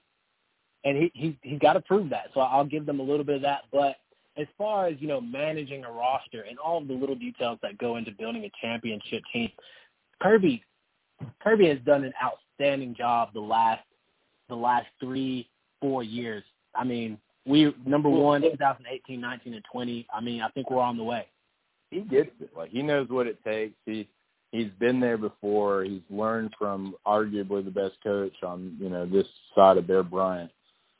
and 0.84 0.98
he 0.98 1.12
he 1.14 1.38
he's 1.42 1.60
got 1.60 1.74
to 1.74 1.82
prove 1.82 2.10
that. 2.10 2.28
So 2.34 2.42
I'll 2.42 2.66
give 2.66 2.86
them 2.86 3.00
a 3.00 3.04
little 3.04 3.26
bit 3.26 3.36
of 3.38 3.42
that, 3.44 3.62
but. 3.72 3.98
As 4.38 4.48
far 4.58 4.88
as 4.88 4.96
you 5.00 5.10
know, 5.10 5.20
managing 5.20 5.84
a 5.84 5.92
roster 5.92 6.44
and 6.50 6.58
all 6.58 6.78
of 6.78 6.88
the 6.88 6.94
little 6.94 7.16
details 7.16 7.60
that 7.62 7.78
go 7.78 7.98
into 7.98 8.12
building 8.12 8.46
a 8.46 8.52
championship 8.62 9.24
team, 9.34 9.50
Kirby 10.22 10.64
Kirby 11.44 11.68
has 11.68 11.80
done 11.86 12.04
an 12.04 12.14
outstanding 12.24 12.96
job 12.96 13.34
the 13.34 13.42
last 13.42 13.84
the 14.50 14.56
last 14.56 14.88
three 15.00 15.50
four 15.80 16.04
years. 16.04 16.44
I 16.76 16.84
mean, 16.84 17.18
we 17.46 17.74
number 17.86 18.10
one, 18.10 18.42
2018, 18.42 19.20
19, 19.20 19.54
and 19.54 19.64
20. 19.72 20.08
I 20.14 20.22
mean, 20.22 20.42
I 20.42 20.50
think 20.50 20.70
we're 20.70 20.82
on 20.82 20.98
the 20.98 21.04
way. 21.04 21.28
He 21.90 22.02
gets 22.02 22.32
it. 22.40 22.52
Like 22.56 22.70
he 22.70 22.82
knows 22.82 23.10
what 23.10 23.28
it 23.28 23.44
takes. 23.44 23.76
He 23.86 24.08
he's 24.52 24.72
been 24.80 25.00
there 25.00 25.18
before. 25.18 25.84
He's 25.84 26.02
learned 26.10 26.54
from 26.58 26.96
arguably 27.06 27.66
the 27.66 27.72
best 27.72 27.96
coach 28.04 28.36
on 28.44 28.78
you 28.80 28.90
know 28.90 29.06
this 29.06 29.28
side 29.56 29.78
of 29.78 29.88
Bear 29.88 30.04
Bryant 30.04 30.52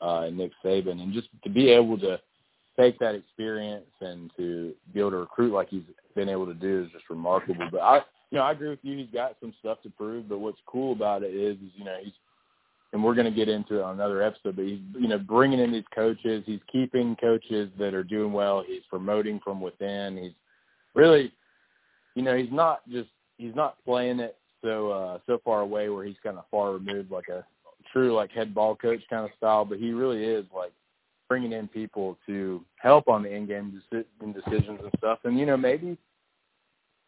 uh, 0.02 0.22
and 0.22 0.36
Nick 0.36 0.52
Saban, 0.64 1.00
and 1.00 1.12
just 1.12 1.28
to 1.44 1.50
be 1.50 1.70
able 1.70 1.98
to 1.98 2.20
take 2.78 2.98
that 2.98 3.14
experience 3.14 3.86
and 4.00 4.30
to 4.36 4.72
be 4.92 5.00
able 5.00 5.10
to 5.10 5.16
recruit 5.18 5.52
like 5.52 5.68
he's 5.68 5.82
been 6.14 6.28
able 6.28 6.46
to 6.46 6.54
do 6.54 6.84
is 6.84 6.92
just 6.92 7.08
remarkable. 7.10 7.68
But 7.70 7.80
I, 7.80 7.96
you 8.30 8.38
know, 8.38 8.44
I 8.44 8.52
agree 8.52 8.70
with 8.70 8.78
you. 8.82 8.96
He's 8.96 9.10
got 9.12 9.36
some 9.40 9.54
stuff 9.60 9.82
to 9.82 9.90
prove. 9.90 10.28
But 10.28 10.40
what's 10.40 10.58
cool 10.66 10.92
about 10.92 11.22
it 11.22 11.34
is, 11.34 11.56
is 11.56 11.70
you 11.74 11.84
know, 11.84 11.96
he's 12.02 12.12
and 12.92 13.02
we're 13.02 13.14
going 13.14 13.26
to 13.26 13.36
get 13.36 13.48
into 13.48 13.78
it 13.78 13.82
on 13.82 13.94
another 13.94 14.22
episode. 14.22 14.56
But 14.56 14.66
he's, 14.66 14.80
you 14.98 15.08
know, 15.08 15.18
bringing 15.18 15.60
in 15.60 15.72
these 15.72 15.84
coaches. 15.94 16.42
He's 16.46 16.60
keeping 16.70 17.16
coaches 17.16 17.70
that 17.78 17.94
are 17.94 18.04
doing 18.04 18.32
well. 18.32 18.62
He's 18.66 18.82
promoting 18.90 19.40
from 19.42 19.60
within. 19.60 20.18
He's 20.18 20.32
really, 20.94 21.32
you 22.14 22.22
know, 22.22 22.36
he's 22.36 22.52
not 22.52 22.88
just 22.90 23.08
he's 23.38 23.54
not 23.54 23.82
playing 23.84 24.20
it 24.20 24.36
so 24.62 24.90
uh, 24.90 25.18
so 25.26 25.40
far 25.44 25.60
away 25.60 25.88
where 25.88 26.04
he's 26.04 26.16
kind 26.22 26.38
of 26.38 26.44
far 26.50 26.72
removed 26.72 27.10
like 27.10 27.28
a 27.28 27.44
true 27.92 28.14
like 28.14 28.30
head 28.30 28.54
ball 28.54 28.74
coach 28.74 29.02
kind 29.10 29.24
of 29.24 29.30
style. 29.36 29.64
But 29.64 29.78
he 29.78 29.92
really 29.92 30.24
is 30.24 30.44
like 30.54 30.72
bringing 31.28 31.52
in 31.52 31.68
people 31.68 32.18
to 32.26 32.64
help 32.76 33.08
on 33.08 33.22
the 33.22 33.30
in-game 33.30 33.80
deci- 33.92 34.34
decisions 34.34 34.80
and 34.82 34.92
stuff. 34.98 35.20
And 35.24 35.38
you 35.38 35.46
know, 35.46 35.56
maybe, 35.56 35.96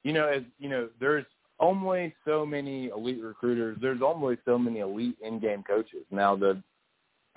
you 0.02 0.12
know, 0.12 0.26
as 0.28 0.42
you 0.58 0.68
know, 0.68 0.88
there's 1.00 1.26
only 1.60 2.14
so 2.24 2.44
many 2.44 2.88
elite 2.88 3.22
recruiters. 3.22 3.78
There's 3.80 4.02
only 4.02 4.38
so 4.44 4.58
many 4.58 4.80
elite 4.80 5.16
in-game 5.22 5.62
coaches. 5.62 6.04
Now, 6.10 6.36
the 6.36 6.62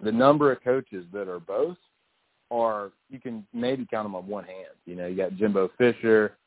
the 0.04 0.12
number 0.12 0.52
of 0.52 0.64
coaches 0.64 1.06
that 1.12 1.28
are 1.28 1.40
both 1.40 1.78
are 2.52 2.92
you 3.10 3.20
can 3.20 3.46
maybe 3.54 3.86
count 3.90 4.06
them 4.06 4.16
on 4.16 4.28
one 4.28 4.44
hand. 4.44 4.76
You 4.86 4.96
know, 4.96 5.08
you 5.08 5.18
got 5.18 5.36
Jimbo 5.36 5.72
Fisher, 5.78 6.38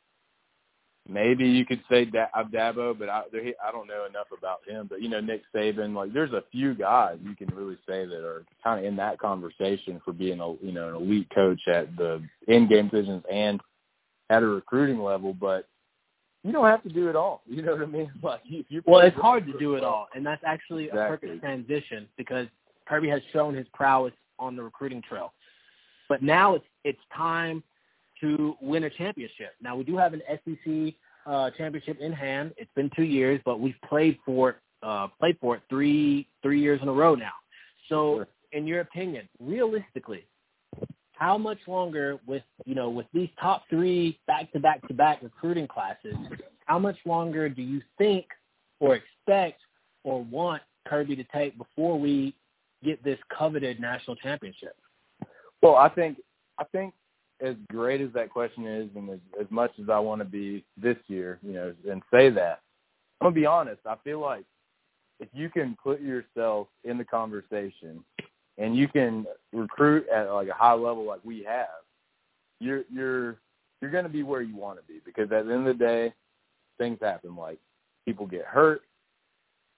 maybe 1.08 1.46
you 1.46 1.64
could 1.64 1.82
say 1.90 2.04
da- 2.04 2.26
Dabo, 2.52 2.98
but 2.98 3.08
I 3.08 3.22
there, 3.32 3.42
I 3.66 3.72
don't 3.72 3.86
know 3.88 4.06
enough 4.06 4.28
about 4.36 4.60
him. 4.66 4.86
But 4.88 5.02
you 5.02 5.08
know 5.08 5.20
Nick 5.20 5.42
Saban, 5.54 5.94
like 5.94 6.12
there's 6.12 6.32
a 6.32 6.44
few 6.52 6.74
guys 6.74 7.18
you 7.22 7.34
can 7.34 7.54
really 7.54 7.78
say 7.88 8.06
that 8.06 8.24
are 8.24 8.44
kind 8.62 8.80
of 8.80 8.84
in 8.84 8.96
that 8.96 9.18
conversation 9.18 10.00
for 10.04 10.12
being 10.12 10.40
a 10.40 10.52
you 10.64 10.72
know 10.72 10.88
an 10.88 10.94
elite 10.96 11.28
coach 11.34 11.60
at 11.68 11.94
the 11.96 12.22
in 12.48 12.68
game 12.68 12.88
decisions 12.88 13.22
and 13.30 13.60
at 14.30 14.42
a 14.42 14.46
recruiting 14.46 15.02
level. 15.02 15.34
But 15.34 15.68
you 16.42 16.52
don't 16.52 16.66
have 16.66 16.82
to 16.84 16.88
do 16.88 17.08
it 17.08 17.16
all. 17.16 17.42
You 17.50 17.62
know 17.62 17.72
what 17.72 17.82
I 17.82 17.86
mean? 17.86 18.10
Like 18.22 18.40
if 18.46 18.66
you 18.68 18.82
well, 18.86 19.00
it's 19.00 19.16
hard 19.16 19.46
to 19.46 19.58
do 19.58 19.74
it 19.74 19.84
all, 19.84 20.08
and 20.14 20.24
that's 20.24 20.42
actually 20.46 20.84
Exactly. 20.84 21.02
a 21.02 21.08
perfect 21.08 21.40
transition 21.42 22.08
because 22.16 22.46
Kirby 22.86 23.08
has 23.08 23.22
shown 23.32 23.54
his 23.54 23.66
prowess 23.72 24.14
on 24.38 24.56
the 24.56 24.62
recruiting 24.62 25.02
trail. 25.06 25.32
But 26.08 26.22
now 26.22 26.54
it's 26.54 26.64
it's 26.84 26.98
time 27.16 27.62
to 28.20 28.54
win 28.60 28.84
a 28.84 28.90
championship. 28.90 29.54
Now 29.60 29.76
we 29.76 29.84
do 29.84 29.96
have 29.96 30.12
an 30.14 30.22
SEC 30.28 30.94
uh, 31.26 31.50
championship 31.56 31.98
in 32.00 32.12
hand. 32.12 32.52
It's 32.56 32.70
been 32.74 32.90
two 32.96 33.04
years, 33.04 33.40
but 33.44 33.60
we've 33.60 33.80
played 33.88 34.18
for 34.24 34.50
it, 34.50 34.56
uh, 34.82 35.08
played 35.18 35.36
for 35.40 35.56
it 35.56 35.62
three 35.68 36.26
three 36.42 36.60
years 36.60 36.80
in 36.82 36.88
a 36.88 36.92
row 36.92 37.14
now. 37.14 37.32
So, 37.88 38.16
Sure. 38.16 38.28
in 38.52 38.66
your 38.66 38.80
opinion, 38.80 39.28
realistically, 39.38 40.24
how 41.12 41.36
much 41.36 41.58
longer 41.66 42.18
with 42.26 42.42
you 42.64 42.74
know 42.74 42.88
with 42.88 43.06
these 43.12 43.28
top 43.40 43.64
three 43.68 44.18
back 44.26 44.50
to 44.52 44.60
back 44.60 44.86
to 44.88 44.94
back 44.94 45.22
recruiting 45.22 45.66
classes? 45.66 46.16
How 46.66 46.78
much 46.78 46.96
longer 47.04 47.48
do 47.48 47.62
you 47.62 47.82
think 47.98 48.26
or 48.78 48.94
expect 48.94 49.60
or 50.04 50.22
want 50.24 50.62
Kirby 50.86 51.16
to 51.16 51.24
take 51.24 51.58
before 51.58 51.98
we 51.98 52.34
get 52.82 53.02
this 53.04 53.18
coveted 53.36 53.80
national 53.80 54.16
championship? 54.16 54.76
Well, 55.62 55.76
I 55.76 55.88
think 55.88 56.18
I 56.58 56.64
think 56.64 56.94
as 57.40 57.54
great 57.68 58.00
as 58.00 58.12
that 58.14 58.30
question 58.30 58.66
is, 58.66 58.88
and 58.94 59.10
as, 59.10 59.18
as 59.40 59.46
much 59.50 59.72
as 59.80 59.88
I 59.88 59.98
want 59.98 60.20
to 60.20 60.24
be 60.24 60.64
this 60.76 60.96
year, 61.08 61.38
you 61.42 61.52
know, 61.52 61.74
and 61.88 62.02
say 62.10 62.30
that, 62.30 62.60
I'm 63.20 63.26
gonna 63.26 63.34
be 63.34 63.46
honest. 63.46 63.80
I 63.86 63.96
feel 64.02 64.20
like 64.20 64.44
if 65.20 65.28
you 65.32 65.50
can 65.50 65.76
put 65.82 66.00
yourself 66.00 66.68
in 66.84 66.98
the 66.98 67.04
conversation 67.04 68.02
and 68.58 68.74
you 68.76 68.88
can 68.88 69.26
recruit 69.52 70.06
at 70.08 70.30
like 70.32 70.48
a 70.48 70.54
high 70.54 70.72
level 70.72 71.04
like 71.04 71.20
we 71.24 71.42
have, 71.44 71.68
you're 72.60 72.84
you're 72.92 73.36
you're 73.80 73.90
gonna 73.90 74.08
be 74.08 74.22
where 74.22 74.42
you 74.42 74.56
want 74.56 74.78
to 74.78 74.84
be 74.86 75.00
because 75.04 75.30
at 75.32 75.46
the 75.46 75.52
end 75.52 75.66
of 75.66 75.78
the 75.78 75.84
day, 75.84 76.12
things 76.78 76.98
happen. 77.00 77.36
Like 77.36 77.58
people 78.06 78.26
get 78.26 78.44
hurt. 78.44 78.82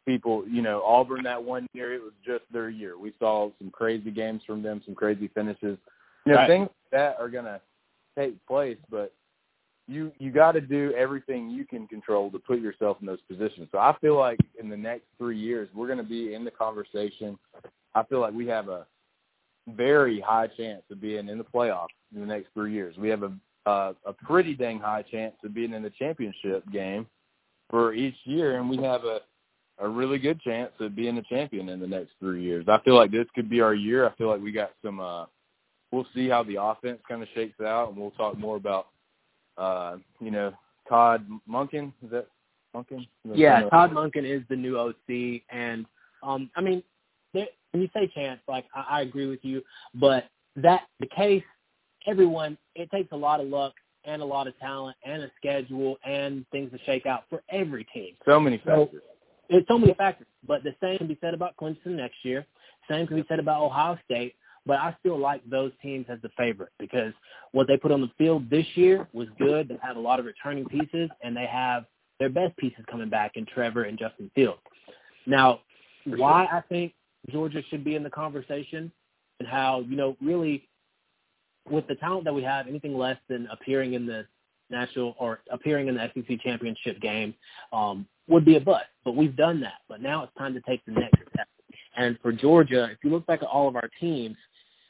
People, 0.07 0.45
you 0.49 0.63
know, 0.63 0.83
Auburn 0.85 1.23
that 1.25 1.43
one 1.43 1.69
year, 1.75 1.95
it 1.95 2.03
was 2.03 2.13
just 2.27 2.43
their 2.53 2.69
year. 2.69 2.99
We 2.99 3.13
saw 3.21 3.51
some 3.59 3.71
crazy 3.71 4.11
games 4.11 4.43
from 4.45 4.61
them, 4.61 4.83
some 4.85 4.97
crazy 4.97 5.29
finishes. 5.29 5.79
You 6.27 6.33
know, 6.33 6.39
Right. 6.39 6.49
things 6.49 6.69
like 6.69 6.91
that 6.93 7.21
are 7.21 7.29
gonna 7.29 7.61
take 8.17 8.35
place, 8.47 8.79
but 8.91 9.13
you 9.89 10.13
you 10.19 10.31
got 10.31 10.53
to 10.53 10.61
do 10.61 10.93
everything 10.97 11.51
you 11.51 11.65
can 11.67 11.87
control 11.89 12.31
to 12.31 12.39
put 12.39 12.61
yourself 12.61 12.99
in 13.01 13.07
those 13.07 13.21
positions. 13.23 13.69
So 13.73 13.79
I 13.79 13.97
feel 14.01 14.17
like 14.17 14.39
in 14.59 14.69
the 14.69 14.77
next 14.77 15.05
three 15.19 15.39
years, 15.39 15.69
we're 15.75 15.87
going 15.87 15.99
to 15.99 16.05
be 16.05 16.35
in 16.35 16.45
the 16.45 16.51
conversation. 16.51 17.39
I 17.95 18.05
feel 18.05 18.21
like 18.21 18.33
we 18.33 18.47
have 18.47 18.69
a 18.69 18.87
very 19.69 20.21
high 20.21 20.47
chance 20.49 20.83
of 20.91 21.01
being 21.01 21.29
in 21.29 21.39
the 21.39 21.45
playoffs 21.45 21.89
in 22.15 22.21
the 22.21 22.27
next 22.27 22.49
three 22.55 22.73
years. 22.73 22.97
We 22.97 23.09
have 23.09 23.23
a 23.25 23.33
uh, 23.67 23.93
a 24.07 24.13
pretty 24.13 24.55
dang 24.55 24.79
high 24.81 25.03
chance 25.03 25.35
of 25.45 25.55
being 25.55 25.73
in 25.73 25.83
the 25.83 25.91
championship 25.99 26.65
game 26.73 27.07
for 27.71 27.93
each 27.93 28.17
year, 28.25 28.59
and 28.59 28.71
we 28.71 28.77
have 28.79 29.05
a 29.05 29.21
a 29.79 29.89
really 29.89 30.19
good 30.19 30.41
chance 30.41 30.73
of 30.81 30.95
being 30.95 31.19
a 31.19 31.23
champion 31.23 31.69
in 31.69 31.81
the 31.81 31.87
next 31.87 32.13
three 32.21 32.43
years. 32.45 32.67
I 32.69 32.79
feel 32.85 32.95
like 32.95 33.11
this 33.11 33.27
could 33.35 33.51
be 33.51 33.61
our 33.61 33.75
year. 33.75 34.07
I 34.09 34.15
feel 34.15 34.29
like 34.29 34.43
we 34.43 34.53
got 34.53 34.71
some. 34.85 35.01
uh 35.01 35.27
We'll 35.93 36.07
see 36.15 36.29
how 36.29 36.43
the 36.43 36.61
offense 36.61 37.01
kind 37.07 37.23
of 37.23 37.29
shakes 37.35 37.61
out, 37.61 37.91
and 37.91 37.99
we'll 37.99 38.11
talk 38.13 38.39
more 38.39 38.57
about 38.57 38.89
uh, 39.59 39.97
you 40.21 40.31
know, 40.31 40.53
Todd 40.89 41.27
Monken. 41.49 41.93
Is 42.05 42.11
that 42.11 42.27
Monken? 42.75 43.01
Is 43.01 43.07
Yeah, 43.35 43.69
Todd 43.69 43.93
Monken 43.93 44.25
is 44.25 44.43
the 44.49 44.57
new 44.57 44.79
OC, 44.79 45.43
and 45.51 45.87
um, 46.23 46.51
I 46.57 46.61
mean, 46.61 46.83
there, 47.35 47.47
when 47.73 47.83
you 47.83 47.89
say 47.95 48.11
chance, 48.15 48.41
like 48.49 48.65
I, 48.75 48.99
I 48.99 49.01
agree 49.03 49.27
with 49.27 49.41
you, 49.43 49.63
but 49.95 50.25
that 50.57 50.83
the 51.01 51.07
case, 51.07 51.45
everyone, 52.07 52.57
it 52.75 52.91
takes 52.91 53.13
a 53.13 53.17
lot 53.17 53.41
of 53.41 53.49
luck 53.49 53.75
and 54.05 54.21
a 54.21 54.25
lot 54.25 54.47
of 54.47 54.59
talent 54.59 54.97
and 55.05 55.23
a 55.23 55.31
schedule 55.37 55.97
and 56.05 56.45
things 56.51 56.71
to 56.73 56.79
shake 56.85 57.07
out 57.07 57.25
for 57.31 57.43
every 57.51 57.85
team. 57.95 58.15
So 58.25 58.41
many 58.41 58.61
So- 58.65 58.87
factors. 58.87 59.03
It's 59.49 59.69
so 59.69 59.77
many 59.77 59.93
factors, 59.95 60.29
but 60.47 60.63
the 60.63 60.75
same 60.81 60.97
can 60.97 61.09
be 61.09 61.19
said 61.21 61.35
about 61.35 61.57
Clemson 61.57 61.89
next 61.97 62.25
year. 62.25 62.47
Same 62.89 63.07
can 63.07 63.17
be 63.17 63.25
said 63.29 63.39
about 63.39 63.63
Ohio 63.63 63.99
State. 64.07 64.35
But 64.65 64.79
I 64.79 64.97
still 65.01 65.19
like 65.19 65.43
those 65.49 65.73
teams 65.83 66.07
as 66.09 66.19
the 66.23 66.31
favorite 66.37 66.71
because 66.79 67.13
what 67.51 67.67
they 67.67 67.77
put 67.77 67.91
on 67.91 68.01
the 68.01 68.11
field 68.17 68.49
this 68.49 68.67
year 68.75 69.09
was 69.13 69.29
good. 69.39 69.69
They 69.69 69.77
have 69.83 69.97
a 69.97 70.01
lot 70.01 70.21
of 70.21 70.27
returning 70.27 70.65
pieces, 70.67 71.11
and 71.23 71.37
they 71.37 71.47
have 71.47 71.85
their 72.21 72.29
best 72.29 72.57
pieces 72.57 72.85
coming 72.89 73.09
back 73.09 73.33
in 73.35 73.45
Trevor 73.47 73.85
and 73.85 73.99
Justin 73.99 74.31
Fields. 74.35 74.61
Now, 75.27 75.61
For 76.05 76.17
why 76.17 76.45
I 76.45 76.63
think 76.69 76.93
Georgia 77.31 77.63
should 77.71 77.85
be 77.85 77.97
in 77.97 78.03
the 78.03 78.11
conversation 78.11 78.93
and 79.41 79.49
how, 79.49 79.81
you 79.81 79.97
know, 79.97 80.17
really 80.23 80.69
with 81.69 81.87
the 81.89 81.95
talent 81.97 82.25
that 82.25 82.35
we 82.35 82.43
have, 82.43 82.69
anything 82.69 82.97
less 82.97 83.19
than 83.29 83.49
appearing 83.51 83.95
in 83.95 84.07
the 84.07 84.27
national 84.71 85.15
or 85.19 85.41
appearing 85.51 85.89
in 85.89 85.95
the 85.95 86.11
SEC 86.15 86.41
championship 86.41 87.01
game 87.01 87.35
um, 87.73 88.07
would 88.29 88.45
be 88.45 88.57
a 88.57 88.61
bust. 88.61 88.87
But 89.05 89.17
we've 89.17 89.37
done 89.37 89.61
that. 89.61 89.81
But 89.89 90.01
now 90.01 90.25
it's 90.25 90.33
time 90.37 90.55
to 90.55 90.61
take 90.63 90.85
the 90.87 90.93
next 90.93 91.19
step. 91.33 91.49
And 91.97 92.19
for 92.23 92.33
Georgia, 92.33 92.89
if 92.91 92.99
you 93.05 93.11
look 93.11 93.27
back 93.27 93.43
at 93.43 93.49
all 93.49 93.69
of 93.69 93.77
our 93.77 93.91
teams, 94.01 94.37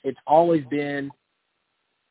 it's 0.04 0.18
always 0.26 0.64
been 0.70 1.10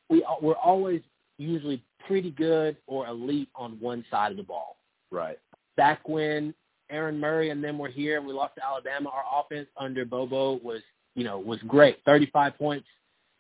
we 0.10 0.25
we're 0.41 0.56
always 0.56 1.01
usually 1.38 1.84
pretty 2.08 2.32
good 2.32 2.77
or 2.88 3.08
elite 3.08 3.49
on 3.56 3.77
one 3.80 4.06
side 4.12 4.32
of 4.32 4.38
the 4.38 4.43
ball. 4.43 4.77
Right. 5.12 5.39
Back 5.77 6.08
when 6.08 6.54
Aaron 6.89 7.19
Murray 7.19 7.49
and 7.49 7.63
them 7.63 7.77
were 7.77 7.89
here 7.89 8.17
and 8.17 8.27
we 8.27 8.34
lost 8.34 8.56
to 8.56 8.65
Alabama, 8.65 9.10
our 9.10 9.41
offense 9.41 9.67
under 9.77 10.06
Bobo 10.06 10.60
was 10.63 10.82
you 11.15 11.23
know 11.23 11.39
was 11.39 11.60
great, 11.67 11.99
35 12.06 12.58
points 12.58 12.88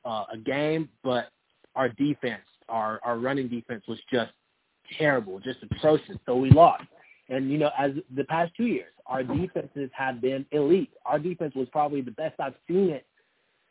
uh, 0.05 0.25
a 0.33 0.37
game, 0.37 0.89
but 1.03 1.29
our 1.75 1.89
defense, 1.89 2.43
our 2.69 2.99
our 3.03 3.17
running 3.17 3.47
defense 3.47 3.83
was 3.87 3.99
just 4.11 4.31
terrible, 4.97 5.39
just 5.39 5.59
atrocious. 5.63 6.17
So 6.25 6.35
we 6.35 6.49
lost. 6.49 6.83
And 7.29 7.51
you 7.51 7.57
know, 7.57 7.71
as 7.77 7.91
the 8.15 8.25
past 8.25 8.51
two 8.57 8.65
years, 8.65 8.91
our 9.05 9.23
defenses 9.23 9.89
have 9.93 10.21
been 10.21 10.45
elite. 10.51 10.91
Our 11.05 11.19
defense 11.19 11.53
was 11.55 11.67
probably 11.71 12.01
the 12.01 12.11
best 12.11 12.39
I've 12.39 12.55
seen 12.67 12.89
it 12.89 13.05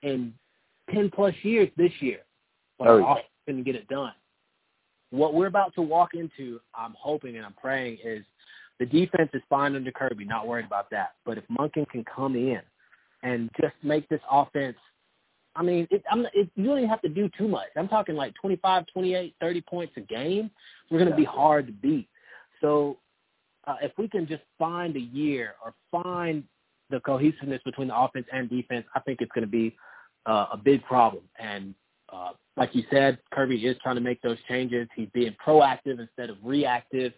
in 0.03 0.33
ten 0.93 1.11
plus 1.11 1.35
years 1.43 1.69
this 1.77 1.93
year. 2.01 2.21
But 2.79 2.89
Oh, 2.89 2.99
yeah. 2.99 3.15
couldn't 3.47 3.65
get 3.65 3.75
it 3.75 3.89
done. 3.89 4.13
What 5.11 5.35
we're 5.35 5.47
about 5.47 5.75
to 5.75 5.83
walk 5.83 6.11
into, 6.15 6.61
I'm 6.75 6.95
hoping 6.99 7.37
and 7.37 7.45
I'm 7.45 7.55
praying, 7.55 7.99
is 8.05 8.25
the 8.79 8.87
defense 8.87 9.31
is 9.35 9.43
fine 9.51 9.75
under 9.75 9.91
Kirby, 9.91 10.25
not 10.25 10.47
worried 10.47 10.67
about 10.67 10.89
that. 10.91 11.15
But 11.25 11.37
if 11.37 11.45
Monken 11.49 11.89
can 11.89 12.05
come 12.05 12.37
in 12.37 12.61
and 13.23 13.51
just 13.61 13.75
make 13.83 14.09
this 14.09 14.21
offense 14.31 14.77
I 15.57 15.63
mean, 15.63 15.87
it, 15.91 16.03
I'm, 16.11 16.27
it, 16.33 16.49
you 16.55 16.65
don't 16.65 16.79
even 16.79 16.89
have 16.89 17.03
to 17.03 17.09
do 17.09 17.29
too 17.37 17.49
much. 17.49 17.69
I'm 17.77 17.89
talking 17.89 18.15
like 18.15 18.35
25, 18.41 18.85
28, 18.93 19.35
30 19.41 19.61
points 19.63 19.93
a 19.97 20.01
game. 20.01 20.51
We're 20.91 20.99
going 20.99 21.11
to 21.11 21.17
be 21.17 21.25
hard 21.25 21.67
to 21.67 21.73
beat. 21.73 22.09
So 22.61 22.99
uh, 23.67 23.77
if 23.83 23.93
we 23.99 24.09
can 24.09 24.27
just 24.27 24.43
find 24.59 24.95
a 24.97 25.01
year 25.01 25.55
or 25.65 25.75
find 25.91 26.45
the 26.89 27.01
cohesiveness 27.01 27.61
between 27.65 27.89
the 27.89 27.99
offense 27.99 28.27
and 28.33 28.49
defense, 28.49 28.87
I 28.95 29.01
think 29.01 29.21
it's 29.21 29.33
going 29.33 29.45
to 29.45 29.51
be 29.51 29.77
uh, 30.27 30.47
a 30.53 30.57
big 30.57 30.85
problem. 30.85 31.23
And 31.39 31.75
uh, 32.13 32.31
like 32.57 32.75
you 32.75 32.85
said, 32.91 33.19
Kirby 33.33 33.57
is 33.57 33.77
trying 33.83 33.97
to 33.97 34.01
make 34.01 34.21
those 34.23 34.39
changes. 34.49 34.89
He's 34.95 35.09
being 35.13 35.35
proactive 35.45 35.99
instead 36.01 36.31
of 36.31 36.37
reactive. 36.43 37.13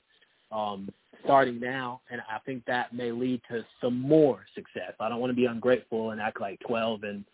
Um, 0.51 0.91
starting 1.25 1.61
now, 1.61 2.01
and 2.11 2.21
I 2.21 2.38
think 2.45 2.65
that 2.67 2.93
may 2.93 3.12
lead 3.12 3.41
to 3.51 3.65
some 3.81 3.99
more 3.99 4.45
success. 4.55 4.93
I 5.01 5.09
don't 5.09 5.21
want 5.21 5.31
to 5.31 5.37
be 5.37 5.47
ungrateful 5.47 6.11
and 6.11 6.21
act 6.21 6.41
like 6.41 6.61
12 6.67 7.05
and 7.05 7.25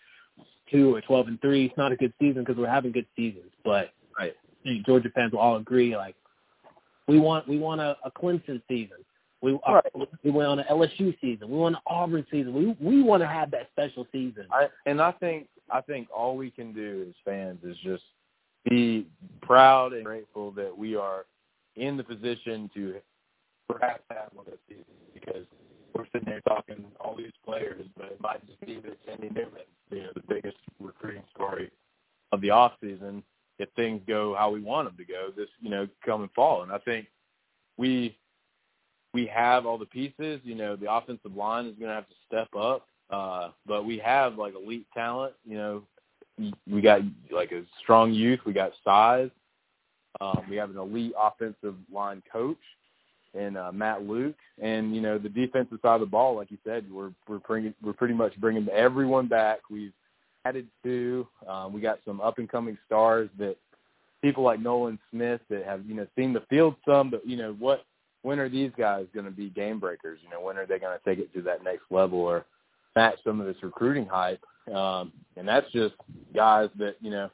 two 0.70 0.94
or 0.94 1.00
12 1.00 1.28
and 1.28 1.40
three. 1.40 1.66
It's 1.66 1.76
not 1.76 1.92
a 1.92 1.96
good 1.96 2.12
season 2.20 2.42
because 2.42 2.57
we're 2.57 2.68
having 2.68 2.92
good 2.92 3.07
seasons, 3.16 3.50
but 3.64 3.92
right. 4.18 4.35
Georgia 4.85 5.11
fans 5.14 5.33
will 5.33 5.40
all 5.40 5.57
agree 5.57 5.96
like 5.96 6.14
we 7.07 7.18
want 7.18 7.48
we 7.48 7.59
want 7.59 7.81
a, 7.81 7.96
a 8.04 8.11
Clemson 8.11 8.61
season. 8.68 8.98
We 9.40 9.59
uh, 9.66 9.74
right. 9.74 10.09
we 10.22 10.31
want 10.31 10.61
an 10.61 10.66
LSU 10.70 11.18
season. 11.20 11.48
We 11.48 11.57
want 11.57 11.76
an 11.76 11.81
Auburn 11.87 12.26
season. 12.31 12.52
We 12.52 12.76
we 12.81 13.02
want 13.02 13.22
to 13.22 13.26
have 13.26 13.50
that 13.52 13.68
special 13.72 14.07
season. 14.12 14.46
I, 14.52 14.66
and 14.87 15.00
I 15.00 15.12
think 15.12 15.48
I 15.70 15.81
think 15.81 16.09
all 16.14 16.37
we 16.37 16.50
can 16.50 16.72
do 16.72 17.07
as 17.09 17.14
fans 17.24 17.59
is 17.62 17.76
just 17.83 18.04
be 18.64 19.07
proud 19.42 19.92
and 19.92 20.04
grateful 20.04 20.50
that 20.52 20.76
we 20.76 20.96
are 20.96 21.26
in 21.76 21.96
the 21.96 22.04
position 22.04 22.70
to 22.74 22.96
perhaps 23.68 24.02
have 24.11 24.28
one 24.33 24.46
this 24.46 24.59
season 24.68 24.85
because 25.14 25.46
we're 25.94 26.07
sitting 26.12 26.28
there 26.28 26.40
talking 26.42 26.85
all 27.00 27.14
these 27.16 27.33
players, 27.44 27.85
but 27.96 28.07
it 28.07 28.20
might 28.20 28.44
just 28.46 28.61
be 28.61 28.81
that 28.81 28.98
Jamie 29.07 29.31
Newman, 29.35 29.62
you 29.90 30.02
know, 30.02 30.11
the 30.14 30.22
biggest 30.28 30.57
recruiting 30.81 31.24
story 31.35 31.70
of 32.33 32.40
the 32.40 32.50
off 32.50 32.72
season 32.81 33.22
if 33.59 33.68
things 33.74 34.00
go 34.07 34.35
how 34.38 34.50
we 34.50 34.61
want 34.61 34.88
them 34.88 34.96
to 34.96 35.04
go 35.04 35.31
this, 35.37 35.48
you 35.61 35.70
know, 35.70 35.88
coming 36.04 36.31
fall. 36.35 36.62
And 36.62 36.72
I 36.72 36.78
think 36.78 37.07
we 37.76 38.16
we 39.14 39.26
have 39.26 39.66
all 39.66 39.78
the 39.78 39.87
pieces. 39.87 40.40
You 40.44 40.54
know, 40.54 40.76
the 40.76 40.92
offensive 40.92 41.35
line 41.35 41.66
is 41.66 41.74
going 41.74 41.88
to 41.88 41.94
have 41.94 42.09
to 42.09 42.14
step 42.26 42.48
up, 42.57 42.87
uh, 43.11 43.51
but 43.66 43.85
we 43.85 43.99
have 43.99 44.37
like 44.37 44.55
elite 44.55 44.87
talent. 44.94 45.35
You 45.44 45.57
know, 45.57 45.83
we 46.71 46.81
got 46.81 47.01
like 47.31 47.53
a 47.53 47.62
strong 47.83 48.12
youth. 48.12 48.40
We 48.47 48.53
got 48.53 48.73
size. 48.85 49.31
Um, 50.21 50.42
we 50.49 50.57
have 50.57 50.71
an 50.71 50.79
elite 50.79 51.12
offensive 51.18 51.75
line 51.92 52.23
coach 52.33 52.59
and 53.35 53.57
uh, 53.57 53.73
Matt 53.73 54.03
Luke, 54.03 54.37
and 54.61 54.94
you 54.94 55.01
know 55.01 55.18
the 55.18 55.29
defensive 55.29 55.79
side 55.83 55.94
of 55.97 56.01
the 56.01 56.07
ball, 56.07 56.37
like 56.37 56.51
you 56.51 56.59
said, 56.64 56.90
we're 56.90 57.12
we're 57.29 57.38
bringing 57.38 57.75
we're 57.83 57.92
pretty 57.92 58.14
much 58.14 58.38
bringing 58.40 58.68
everyone 58.68 59.29
back. 59.29 59.61
We've 59.71 59.92
added 60.44 60.66
two. 60.83 61.27
Um, 61.47 61.73
we 61.73 61.81
got 61.81 62.01
some 62.05 62.21
up 62.21 62.38
and 62.38 62.49
coming 62.49 62.79
stars 62.87 63.29
that 63.38 63.57
people 64.23 64.42
like 64.42 64.61
Nolan 64.61 64.99
Smith 65.11 65.40
that 65.51 65.64
have 65.64 65.85
you 65.87 65.94
know 65.94 66.07
seen 66.16 66.33
the 66.33 66.42
field 66.49 66.75
some, 66.87 67.11
but 67.11 67.27
you 67.27 67.37
know 67.37 67.55
what 67.59 67.85
when 68.23 68.38
are 68.38 68.49
these 68.49 68.73
guys 68.77 69.07
going 69.14 69.27
to 69.27 69.33
be 69.33 69.51
game 69.51 69.79
breakers? 69.79 70.18
You 70.23 70.31
know 70.31 70.40
when 70.40 70.57
are 70.57 70.66
they 70.66 70.79
going 70.79 70.99
to 70.99 71.05
take 71.05 71.18
it 71.18 71.33
to 71.35 71.42
that 71.42 71.62
next 71.62 71.85
level 71.90 72.18
or 72.18 72.44
match 72.98 73.18
some 73.22 73.40
of 73.40 73.46
this 73.46 73.62
recruiting 73.62 74.06
hype? 74.06 74.42
Um, 74.74 75.12
and 75.37 75.46
that's 75.46 75.70
just 75.72 75.94
guys 76.34 76.68
that 76.78 76.96
you 77.00 77.11
know 77.11 77.30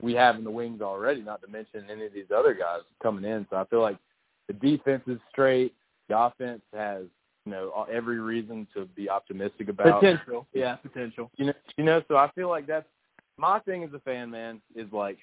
we 0.00 0.14
have 0.14 0.36
in 0.36 0.44
the 0.44 0.50
wings 0.50 0.80
already. 0.80 1.20
Not 1.20 1.42
to 1.42 1.48
mention 1.48 1.84
any 1.90 2.06
of 2.06 2.12
these 2.12 2.30
other 2.34 2.54
guys 2.54 2.80
coming 3.02 3.24
in. 3.24 3.46
So 3.50 3.56
I 3.56 3.64
feel 3.66 3.82
like 3.82 3.98
the 4.48 4.54
defense 4.54 5.02
is 5.06 5.18
straight. 5.30 5.74
The 6.08 6.18
offense 6.18 6.62
has 6.72 7.04
you 7.44 7.52
know 7.52 7.86
every 7.92 8.18
reason 8.18 8.66
to 8.74 8.86
be 8.86 9.10
optimistic 9.10 9.68
about 9.68 10.00
potential. 10.00 10.46
Yeah, 10.54 10.76
potential. 10.76 11.30
You 11.36 11.46
know, 11.46 11.52
you 11.76 11.84
know. 11.84 12.02
So 12.08 12.16
I 12.16 12.30
feel 12.34 12.48
like 12.48 12.66
that's 12.66 12.88
my 13.36 13.58
thing 13.60 13.84
as 13.84 13.92
a 13.92 14.00
fan, 14.00 14.30
man. 14.30 14.60
Is 14.74 14.90
like 14.90 15.18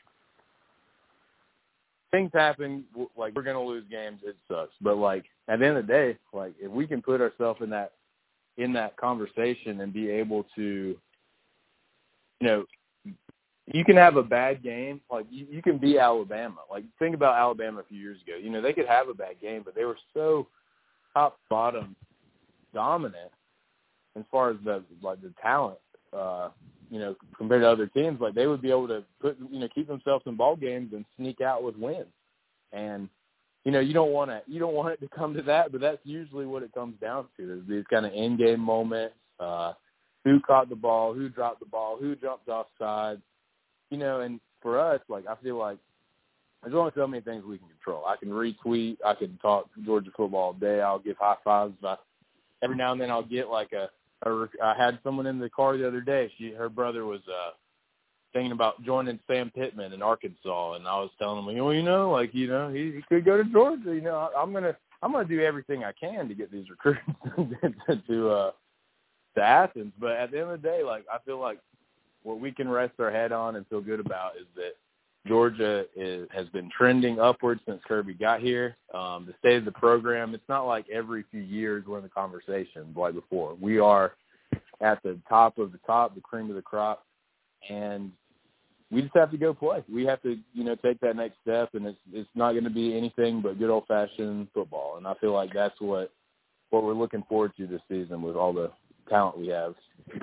things 2.12 2.29
happen. 2.33 2.85
Like 3.17 3.35
we're 3.35 3.43
gonna 3.43 3.63
lose 3.63 3.85
games. 3.89 4.21
It 4.23 4.38
sucks. 4.47 4.73
But 4.79 4.97
like 4.97 5.25
at 5.47 5.59
the 5.59 5.65
end 5.65 5.77
of 5.77 5.88
the 5.88 5.93
day, 5.93 6.17
like 6.33 6.53
if 6.59 6.71
we 6.71 6.85
can 6.85 7.01
put 7.01 7.19
ourselves 7.19 7.62
in 7.63 7.71
that 7.71 7.93
in 8.57 8.73
that 8.73 8.97
conversation 8.97 9.81
and 9.81 9.93
be 9.93 10.09
able 10.09 10.45
to, 10.55 10.97
you 12.39 12.47
know, 12.47 12.65
you 13.71 13.85
can 13.85 13.95
have 13.95 14.15
a 14.15 14.23
bad 14.23 14.63
game. 14.63 15.01
Like 15.12 15.25
you, 15.29 15.47
you 15.49 15.62
can 15.62 15.77
be 15.77 15.99
Alabama. 15.99 16.62
Like 16.69 16.83
think 16.97 17.15
about 17.15 17.38
Alabama 17.38 17.81
a 17.81 17.83
few 17.83 17.99
years 17.99 18.19
ago. 18.21 18.35
You 18.41 18.49
know 18.49 18.62
they 18.62 18.73
could 18.73 18.88
have 18.88 19.09
a 19.09 19.13
bad 19.13 19.39
game, 19.41 19.62
but 19.63 19.75
they 19.75 19.85
were 19.85 19.97
so 20.13 20.47
top 21.13 21.39
bottom 21.49 21.95
dominant 22.73 23.31
as 24.17 24.23
far 24.31 24.51
as 24.51 24.57
the 24.63 24.83
like 25.01 25.21
the 25.21 25.33
talent. 25.41 25.79
Uh, 26.12 26.49
you 26.89 26.99
know, 26.99 27.15
compared 27.38 27.62
to 27.62 27.69
other 27.69 27.85
teams, 27.85 28.19
like 28.19 28.33
they 28.33 28.47
would 28.47 28.62
be 28.62 28.71
able 28.71 28.88
to 28.88 29.03
put 29.21 29.38
you 29.51 29.59
know 29.59 29.67
keep 29.73 29.88
themselves 29.88 30.23
in 30.25 30.35
ball 30.35 30.55
games 30.55 30.91
and 30.93 31.05
sneak 31.17 31.41
out 31.41 31.63
with 31.63 31.75
wins. 31.75 32.07
And 32.71 33.09
you 33.65 33.72
know 33.72 33.80
you 33.80 33.93
don't 33.93 34.12
want 34.12 34.32
to 34.32 34.41
you 34.48 34.60
don't 34.60 34.74
want 34.74 34.93
it 34.93 35.02
to 35.02 35.08
come 35.15 35.34
to 35.34 35.41
that, 35.43 35.72
but 35.72 35.82
that's 35.82 36.00
usually 36.04 36.45
what 36.45 36.63
it 36.63 36.74
comes 36.74 36.95
down 37.02 37.26
to. 37.38 37.48
There's 37.48 37.67
these 37.67 37.86
kind 37.89 38.06
of 38.06 38.13
in 38.13 38.38
game 38.38 38.60
moments. 38.60 39.15
Uh, 39.39 39.74
who 40.26 40.39
caught 40.41 40.69
the 40.69 40.76
ball? 40.76 41.13
Who 41.13 41.30
dropped 41.30 41.62
the 41.62 41.65
ball? 41.65 41.98
Who 42.00 42.15
jumped 42.15 42.50
off 42.50 42.67
sides? 42.78 43.22
you 43.89 43.98
know, 43.98 44.22
and 44.22 44.39
for 44.62 44.80
us, 44.80 45.02
like 45.10 45.26
I 45.28 45.36
feel 45.41 45.58
like 45.58 45.78
there's 46.63 46.76
only 46.76 46.91
so 46.95 47.08
many 47.08 47.22
things 47.22 47.43
we 47.43 47.58
can 47.58 47.67
control. 47.67 48.06
I 48.06 48.15
can 48.17 48.30
retweet, 48.30 48.98
I 49.06 49.13
can 49.13 49.38
talk 49.41 49.69
Georgia 49.86 50.12
football 50.15 50.39
all 50.39 50.54
day. 50.54 50.82
I'll 50.82 51.00
give 51.00 51.17
high 51.17 51.36
fives. 51.43 51.74
I, 51.84 51.95
every 52.62 52.76
now 52.76 52.91
and 52.91 53.02
then 53.02 53.12
I'll 53.12 53.24
get 53.24 53.50
like 53.50 53.72
a, 53.74 53.89
a. 54.30 54.48
I 54.63 54.76
had 54.78 55.00
someone 55.04 55.26
in 55.26 55.39
the 55.39 55.50
car 55.50 55.78
the 55.78 55.88
other 55.88 56.02
day. 56.02 56.32
She 56.38 56.52
her 56.52 56.69
brother 56.69 57.06
was 57.06 57.22
uh 57.28 57.52
thinking 58.33 58.51
about 58.51 58.83
joining 58.83 59.19
Sam 59.27 59.51
Pittman 59.53 59.93
in 59.93 60.01
Arkansas, 60.01 60.73
and 60.73 60.87
I 60.87 60.95
was 60.95 61.09
telling 61.19 61.39
him, 61.39 61.63
well, 61.63 61.73
you 61.73 61.83
know, 61.83 62.11
like 62.11 62.33
you 62.33 62.47
know, 62.47 62.69
he, 62.69 62.91
he 62.91 63.01
could 63.07 63.25
go 63.25 63.37
to 63.37 63.43
Georgia. 63.43 63.93
You 63.93 64.01
know, 64.01 64.15
I, 64.15 64.41
I'm 64.41 64.53
gonna 64.53 64.75
I'm 65.01 65.11
gonna 65.11 65.27
do 65.27 65.41
everything 65.41 65.83
I 65.83 65.91
can 65.91 66.27
to 66.27 66.35
get 66.35 66.51
these 66.51 66.69
recruits 66.69 67.01
to 68.07 68.29
uh 68.29 68.51
to 69.35 69.41
Athens. 69.41 69.93
But 69.99 70.11
at 70.11 70.31
the 70.31 70.39
end 70.39 70.49
of 70.51 70.61
the 70.61 70.67
day, 70.67 70.83
like 70.83 71.05
I 71.11 71.17
feel 71.25 71.39
like 71.39 71.59
what 72.23 72.39
we 72.39 72.51
can 72.51 72.69
rest 72.69 72.93
our 72.99 73.11
head 73.11 73.31
on 73.31 73.55
and 73.55 73.65
feel 73.67 73.81
good 73.81 73.99
about 73.99 74.35
is 74.35 74.47
that 74.55 74.73
Georgia 75.27 75.85
is, 75.95 76.27
has 76.31 76.47
been 76.49 76.69
trending 76.75 77.19
upwards 77.19 77.61
since 77.67 77.81
Kirby 77.87 78.13
got 78.13 78.41
here. 78.41 78.75
Um, 78.93 79.25
the 79.25 79.33
state 79.39 79.57
of 79.57 79.65
the 79.65 79.71
program, 79.71 80.33
it's 80.33 80.47
not 80.49 80.65
like 80.65 80.85
every 80.89 81.23
few 81.29 81.41
years 81.41 81.85
we're 81.85 81.97
in 81.97 82.03
the 82.03 82.09
conversation 82.09 82.93
like 82.95 83.13
before. 83.13 83.55
We 83.59 83.79
are 83.79 84.13
at 84.81 85.01
the 85.03 85.19
top 85.27 85.57
of 85.57 85.71
the 85.71 85.79
top, 85.85 86.15
the 86.15 86.21
cream 86.21 86.49
of 86.49 86.55
the 86.55 86.61
crop, 86.61 87.05
and 87.69 88.12
we 88.91 89.02
just 89.02 89.15
have 89.15 89.32
to 89.32 89.38
go 89.38 89.54
play. 89.54 89.84
We 89.91 90.06
have 90.06 90.22
to, 90.24 90.38
you 90.54 90.63
know, 90.63 90.76
take 90.76 91.00
that 91.02 91.15
next 91.15 91.38
step, 91.41 91.69
and 91.74 91.86
it's 91.86 92.00
it's 92.12 92.30
not 92.36 92.54
going 92.54 92.63
to 92.63 92.69
be 92.69 92.95
anything 92.98 93.41
but 93.41 93.60
good 93.60 93.69
old 93.69 93.86
fashioned 93.88 94.48
football. 94.54 94.98
And 94.98 95.08
I 95.08 95.13
feel 95.15 95.34
like 95.34 95.54
that's 95.54 95.80
what 95.80 96.12
what 96.69 96.84
we're 96.84 96.93
looking 96.93 97.24
forward 97.28 97.54
to 97.58 97.67
this 97.67 97.82
season 97.89 98.22
with 98.22 98.36
all 98.36 98.54
the 98.54 98.72
talent 99.10 99.38
we 99.38 99.48
have 99.48 99.76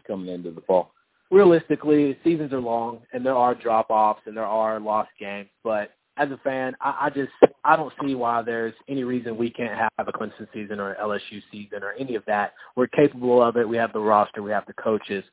coming 0.07 0.29
into 0.29 0.51
the 0.51 0.61
fall 0.63 0.93
realistically, 1.31 2.17
seasons 2.25 2.53
are 2.53 2.61
long 2.61 3.01
and 3.13 3.25
there 3.25 3.35
are 3.37 3.55
drop 3.55 3.91
offs 3.91 4.23
and 4.27 4.37
there 4.37 4.45
are 4.45 4.81
lost 4.81 5.11
games. 5.19 5.49
But 5.63 5.93
as 6.17 6.31
a 6.31 6.39
fan, 6.39 6.75
I, 6.81 7.07
I 7.07 7.11
just 7.11 7.33
I 7.65 7.77
don't 7.77 7.93
see 8.03 8.15
why 8.15 8.43
there's 8.43 8.75
any 8.89 9.05
reason 9.05 9.37
we 9.37 9.51
can't 9.51 9.75
have 9.75 10.09
a 10.09 10.13
Clemson 10.13 10.47
season 10.53 10.81
or 10.81 10.93
an 10.93 10.97
LSU 11.03 11.43
season 11.53 11.83
or 11.83 11.93
any 11.93 12.15
of 12.15 12.25
that. 12.27 12.55
We're 12.77 12.87
capable 12.87 13.43
of 13.43 13.57
it. 13.57 13.69
We 13.69 13.77
have 13.77 13.93
the 13.93 14.01
roster. 14.01 14.43
We 14.43 14.51
have 14.51 14.67
the 14.67 14.73
coaches. 14.75 15.25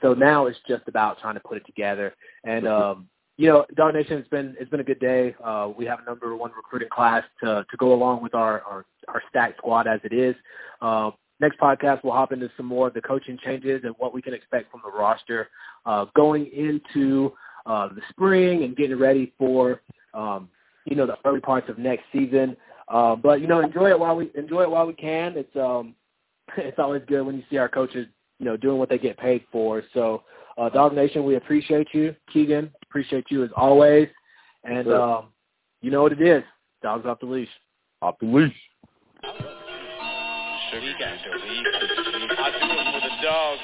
So 0.00 0.14
now 0.14 0.46
it's 0.46 0.58
just 0.66 0.82
about 0.88 1.20
trying 1.20 1.34
to 1.34 1.40
put 1.40 1.58
it 1.58 1.66
together. 1.66 2.14
And 2.44 2.66
um, 2.66 3.08
you 3.36 3.48
know, 3.48 3.64
Dog 3.76 3.94
Nation, 3.94 4.18
it's 4.18 4.28
been 4.28 4.56
it's 4.58 4.70
been 4.70 4.80
a 4.80 4.84
good 4.84 5.00
day. 5.00 5.34
Uh, 5.42 5.70
we 5.76 5.84
have 5.86 6.00
a 6.00 6.04
number 6.04 6.34
one 6.36 6.50
recruiting 6.56 6.88
class 6.90 7.24
to 7.42 7.64
to 7.70 7.76
go 7.76 7.92
along 7.94 8.22
with 8.22 8.34
our 8.34 8.60
our, 8.62 8.86
our 9.08 9.22
stacked 9.30 9.58
squad 9.58 9.86
as 9.86 10.00
it 10.04 10.12
is. 10.12 10.34
Uh, 10.80 11.10
next 11.40 11.58
podcast, 11.58 12.02
we'll 12.04 12.12
hop 12.12 12.32
into 12.32 12.50
some 12.56 12.66
more 12.66 12.88
of 12.88 12.94
the 12.94 13.00
coaching 13.00 13.38
changes 13.44 13.82
and 13.84 13.94
what 13.98 14.12
we 14.14 14.22
can 14.22 14.34
expect 14.34 14.70
from 14.70 14.80
the 14.84 14.90
roster 14.90 15.48
uh, 15.86 16.06
going 16.14 16.46
into 16.46 17.32
uh, 17.66 17.88
the 17.88 18.00
spring 18.10 18.64
and 18.64 18.76
getting 18.76 18.98
ready 18.98 19.32
for 19.38 19.80
um, 20.14 20.48
you 20.84 20.96
know 20.96 21.06
the 21.06 21.16
early 21.24 21.40
parts 21.40 21.68
of 21.68 21.78
next 21.78 22.04
season. 22.12 22.56
Uh, 22.88 23.16
but 23.16 23.40
you 23.40 23.46
know, 23.46 23.60
enjoy 23.60 23.90
it 23.90 23.98
while 23.98 24.16
we 24.16 24.30
enjoy 24.34 24.62
it 24.62 24.70
while 24.70 24.86
we 24.86 24.92
can. 24.94 25.34
It's 25.36 25.56
um, 25.56 25.94
it's 26.56 26.78
always 26.78 27.02
good 27.06 27.22
when 27.22 27.36
you 27.36 27.42
see 27.50 27.56
our 27.56 27.68
coaches 27.68 28.06
you 28.38 28.46
know 28.46 28.56
doing 28.56 28.78
what 28.78 28.88
they 28.88 28.98
get 28.98 29.16
paid 29.16 29.44
for. 29.52 29.82
So, 29.94 30.24
uh, 30.58 30.68
Dog 30.68 30.94
Nation, 30.94 31.24
we 31.24 31.36
appreciate 31.36 31.88
you, 31.92 32.14
Keegan. 32.32 32.70
Appreciate 32.82 33.26
you 33.30 33.44
as 33.44 33.50
always. 33.56 34.08
And 34.64 34.92
um, 34.92 35.26
you 35.80 35.90
know 35.90 36.02
what 36.02 36.12
it 36.12 36.20
is. 36.20 36.42
Dogs 36.82 37.06
off 37.06 37.20
the 37.20 37.26
leash. 37.26 37.48
Off 38.00 38.16
the 38.20 38.26
leash. 38.26 38.54
He 40.80 40.92
got 40.98 41.16
the 41.22 41.30
lead. 41.36 41.66
I 42.38 42.50
do 42.50 42.64
it 42.64 42.86
for 42.92 43.00
the 43.08 43.14
dogs. 43.22 43.60